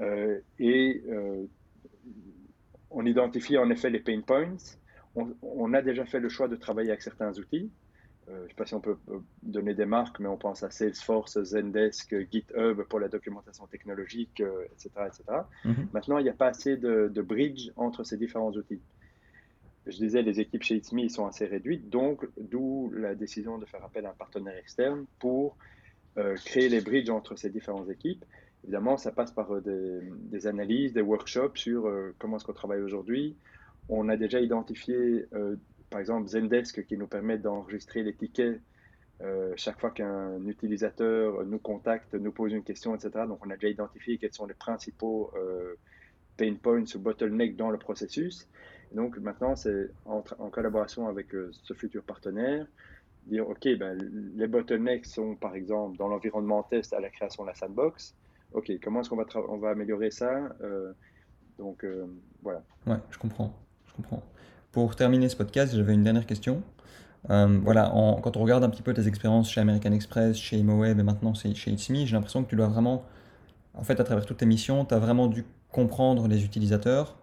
[0.00, 1.44] Euh, et euh,
[2.90, 4.56] on identifie en effet les pain points.
[5.14, 7.70] On, on, a déjà fait le choix de travailler avec certains outils.
[8.30, 10.62] Euh, je ne sais pas si on peut euh, donner des marques, mais on pense
[10.62, 14.90] à Salesforce, Zendesk, GitHub pour la documentation technologique, etc.
[14.98, 15.22] Euh, etc.
[15.64, 15.88] Mhm.
[15.92, 18.80] Maintenant, il n'y a pas assez de, bridge entre ces différents outils.
[19.86, 23.82] Je disais, les équipes chez It's sont assez réduites, donc d'où la décision de faire
[23.84, 25.56] appel à un partenaire externe pour
[26.44, 28.24] créer les bridges entre ces différentes équipes.
[28.64, 33.34] Évidemment, ça passe par des, analyses, des workshops sur comment est-ce qu'on travaille aujourd'hui.
[33.88, 35.24] On a déjà identifié
[35.90, 38.60] par exemple Zendesk qui nous permet d'enregistrer les tickets
[39.20, 43.24] euh, chaque fois qu'un utilisateur nous contacte, nous pose une question, etc.
[43.26, 45.74] Donc on a déjà identifié quels sont les principaux euh,
[46.36, 48.46] pain points ou bottlenecks dans le processus.
[48.92, 52.66] donc maintenant, c'est en, collaboration avec euh, ce futur partenaire,
[53.26, 53.98] dire, OK, ben,
[54.36, 58.14] les bottlenecks sont par exemple dans l'environnement test à la création de la sandbox.
[58.52, 60.48] OK, comment est-ce qu'on va, on va améliorer ça
[61.58, 61.84] Donc
[62.42, 62.62] voilà.
[62.86, 63.52] Ouais, je comprends.
[63.88, 64.22] Je comprends.
[64.78, 66.62] Pour terminer ce podcast, j'avais une dernière question.
[67.30, 67.90] Euh, voilà,
[68.22, 71.34] quand on regarde un petit peu tes expériences chez American Express, chez ImoWeb et maintenant
[71.34, 73.02] chez It's Me, j'ai l'impression que tu dois vraiment,
[73.74, 77.16] en fait, à travers toutes tes missions, tu as vraiment dû comprendre les utilisateurs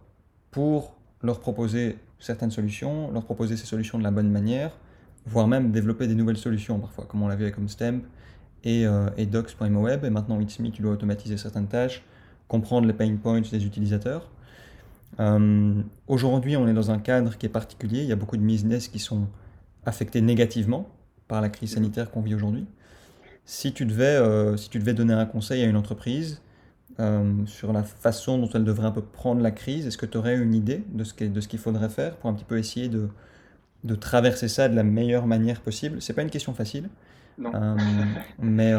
[0.51, 4.77] pour leur proposer certaines solutions, leur proposer ces solutions de la bonne manière,
[5.25, 8.01] voire même développer des nouvelles solutions parfois, comme on l'a vu avec Homestamp
[8.65, 10.03] et, euh, et docs.imoweb.
[10.03, 12.03] Et maintenant, It's Me, tu dois automatiser certaines tâches,
[12.49, 14.29] comprendre les pain points des utilisateurs.
[15.19, 18.01] Euh, aujourd'hui, on est dans un cadre qui est particulier.
[18.01, 19.27] Il y a beaucoup de business qui sont
[19.85, 20.89] affectés négativement
[21.27, 22.65] par la crise sanitaire qu'on vit aujourd'hui.
[23.45, 26.41] Si, tu devais, euh, si tu devais donner un conseil à une entreprise
[26.99, 30.17] euh, sur la façon dont elle devrait un peu prendre la crise, est-ce que tu
[30.17, 33.09] aurais une idée de ce qu'il faudrait faire pour un petit peu essayer de,
[33.83, 36.01] de traverser ça de la meilleure manière possible?
[36.01, 36.89] C'est pas une question facile.
[37.37, 37.51] Non.
[38.39, 38.71] mais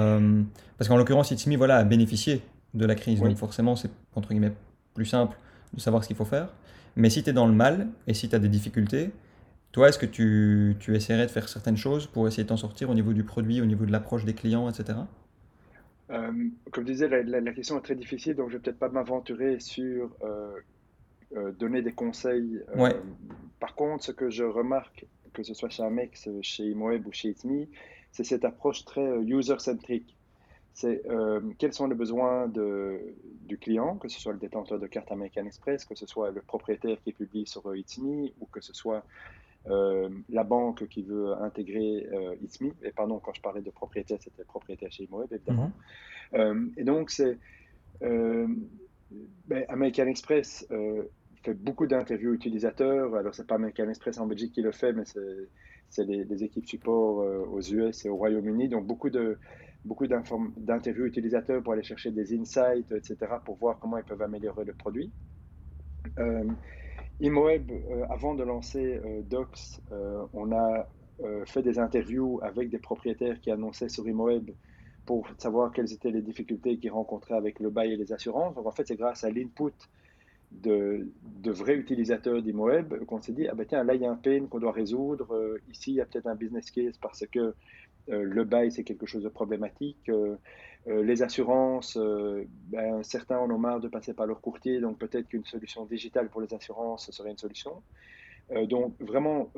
[0.79, 2.43] parce qu'en l'occurrence, Itsmi voilà, a bénéficié
[2.75, 3.21] de la crise.
[3.21, 4.53] Donc forcément, c'est entre guillemets
[4.95, 5.37] plus simple
[5.77, 6.49] de savoir ce qu'il faut faire.
[6.97, 9.11] Mais si tu es dans le mal et si tu as des difficultés,
[9.73, 12.89] toi, est-ce que tu, tu, essaierais de faire certaines choses pour essayer de t'en sortir
[12.89, 15.01] au niveau du produit, au niveau de l'approche des clients, etc.
[16.11, 16.33] Euh,
[16.71, 19.61] comme je disais, la, question est très difficile, donc je ne vais peut-être pas m'aventurer
[19.61, 20.55] sur euh,
[21.37, 22.63] euh, donner des conseils.
[23.61, 27.31] Par contre, ce que je remarque, que ce soit chez Amex, chez ImoWeb ou chez
[27.31, 27.67] Itme,
[28.13, 30.16] c'est cette approche très user-centric
[30.77, 33.01] c'est euh, quels sont les besoins de,
[33.47, 36.43] du client, que ce soit le détenteur de carte American Express, que ce soit le
[36.43, 39.03] propriétaire qui publie sur euh, Itsme ou que ce soit
[39.69, 42.35] euh, la banque qui veut intégrer euh.
[42.83, 45.73] Et pardon, quand je parlais de propriétaire, c'était propriétaire chez Imoeb, évidemment.
[46.35, 46.73] Mhm.
[46.77, 47.39] et donc, c'est
[48.03, 50.67] ben, American Express
[51.43, 53.15] fait beaucoup d'interviews utilisateurs.
[53.15, 55.05] Alors, c'est pas American Express en Belgique qui le fait, mais
[55.89, 58.69] c'est les, équipes support aux US et au Royaume-Uni.
[58.69, 59.39] Donc, beaucoup de
[59.87, 64.65] beaucoup d'interviews utilisateurs pour aller chercher des insights, etc., pour voir comment ils peuvent améliorer
[64.65, 65.11] le produit.
[66.19, 66.45] Euh,
[67.23, 70.87] euh, avant de lancer euh, Docs, euh, on a
[71.47, 74.51] fait des interviews avec des propriétaires qui annonçaient sur ImoWeb
[75.07, 78.55] pour savoir quelles étaient les difficultés qu'ils rencontraient avec le bail et les assurances.
[78.55, 79.73] Donc en fait, c'est grâce à l'input
[80.53, 81.09] de,
[81.47, 84.45] vrais utilisateurs d'ImoWeb qu'on s'est dit, ah ben tiens, là il y a un pain
[84.47, 87.55] qu'on doit résoudre, ici il y a peut-être un business case parce que
[88.09, 90.09] le bail, c'est quelque chose de problématique.
[90.09, 90.37] Euh,
[90.89, 91.99] euh, les assurances,
[92.69, 96.29] ben, certains en ont marre de passer par leur courtier, donc peut-être qu'une solution digitale
[96.29, 97.83] pour les assurances serait une solution.
[98.69, 99.51] donc vraiment,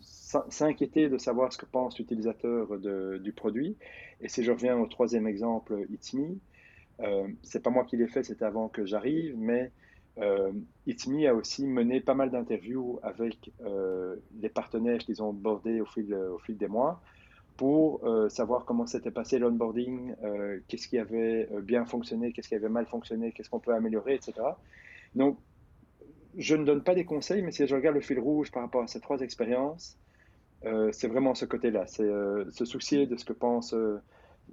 [0.00, 2.78] s'inquiéter de savoir ce que pense l'utilisateur
[3.20, 3.76] du produit.
[4.22, 6.14] Et si je reviens au troisième exemple, It's
[7.00, 9.72] euh, c'est pas moi qui l'ai fait, c'était avant que j'arrive, mais
[10.18, 10.52] euh,
[11.26, 13.50] a aussi mené pas mal d'interviews avec
[14.40, 17.02] les partenaires qu'ils ont bordés au fil, au fil des mois
[17.56, 20.14] pour savoir comment s'était passé l'onboarding,
[20.68, 24.34] qu'est-ce qui avait bien fonctionné, qu'est-ce qui avait mal fonctionné, qu'est-ce qu'on peut améliorer, etc.
[25.14, 25.38] Donc,
[26.36, 28.82] je ne donne pas des conseils, mais si je regarde le fil rouge par rapport
[28.82, 29.96] à ces trois expériences,
[30.92, 31.86] c'est vraiment ce côté-là.
[31.86, 32.10] C'est
[32.50, 33.74] se soucier de ce que pense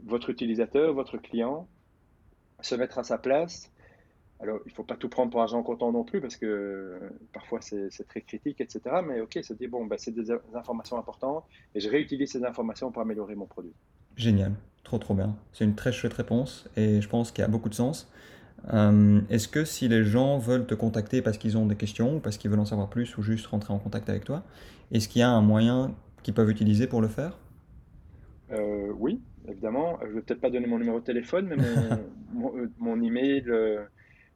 [0.03, 1.67] votre utilisateur, votre client,
[2.61, 3.71] se mettre à sa place.
[4.41, 7.09] Alors, il ne faut pas tout prendre pour argent comptant non plus, parce que euh,
[7.31, 8.81] parfois c'est très critique, etc.
[9.07, 12.91] Mais OK, c'est dire, bon, ben, c'est des informations importantes, et je réutilise ces informations
[12.91, 13.73] pour améliorer mon produit.
[14.15, 15.35] Génial, trop trop bien.
[15.53, 18.11] C'est une très chouette réponse, et je pense qu'il y a beaucoup de sens.
[18.73, 22.19] Euh, est-ce que si les gens veulent te contacter parce qu'ils ont des questions, ou
[22.19, 24.43] parce qu'ils veulent en savoir plus, ou juste rentrer en contact avec toi,
[24.91, 27.37] est-ce qu'il y a un moyen qu'ils peuvent utiliser pour le faire?
[28.51, 29.99] Euh, Oui, évidemment.
[30.01, 31.57] Je ne vais peut-être pas donner mon numéro de téléphone, mais
[32.33, 33.45] mon, mon, email,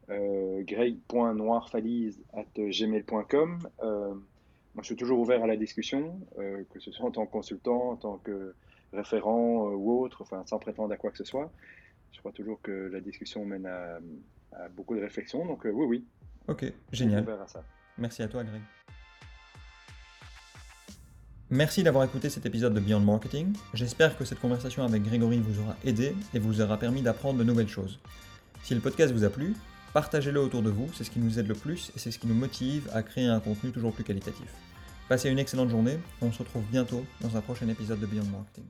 [0.10, 3.60] euh, euh, greg.noirfalise.gmail.com.
[3.84, 7.26] Euh, moi, je suis toujours ouvert à la discussion, euh, que ce soit en tant
[7.26, 8.54] que consultant, en tant que
[8.94, 11.52] référent ou autre, enfin, sans prétendre à quoi que ce soit.
[12.14, 13.98] Je crois toujours que la discussion mène à,
[14.76, 15.44] beaucoup de réflexions.
[15.46, 16.06] Donc, oui, oui.
[16.48, 17.24] Ok, génial.
[17.24, 17.64] Ouvert à ça.
[17.98, 18.62] Merci à toi, Greg.
[21.52, 23.54] Merci d'avoir écouté cet épisode de Beyond Marketing.
[23.74, 27.44] J'espère que cette conversation avec Grégory vous aura aidé et vous aura permis d'apprendre de
[27.44, 28.00] nouvelles choses.
[28.64, 29.54] Si le podcast vous a plu,
[29.96, 32.28] partagez-le autour de vous, c'est ce qui nous aide le plus et c'est ce qui
[32.28, 34.50] nous motive à créer un contenu toujours plus qualitatif.
[35.08, 38.66] Passez une excellente journée, on se retrouve bientôt dans un prochain épisode de Beyond Marketing.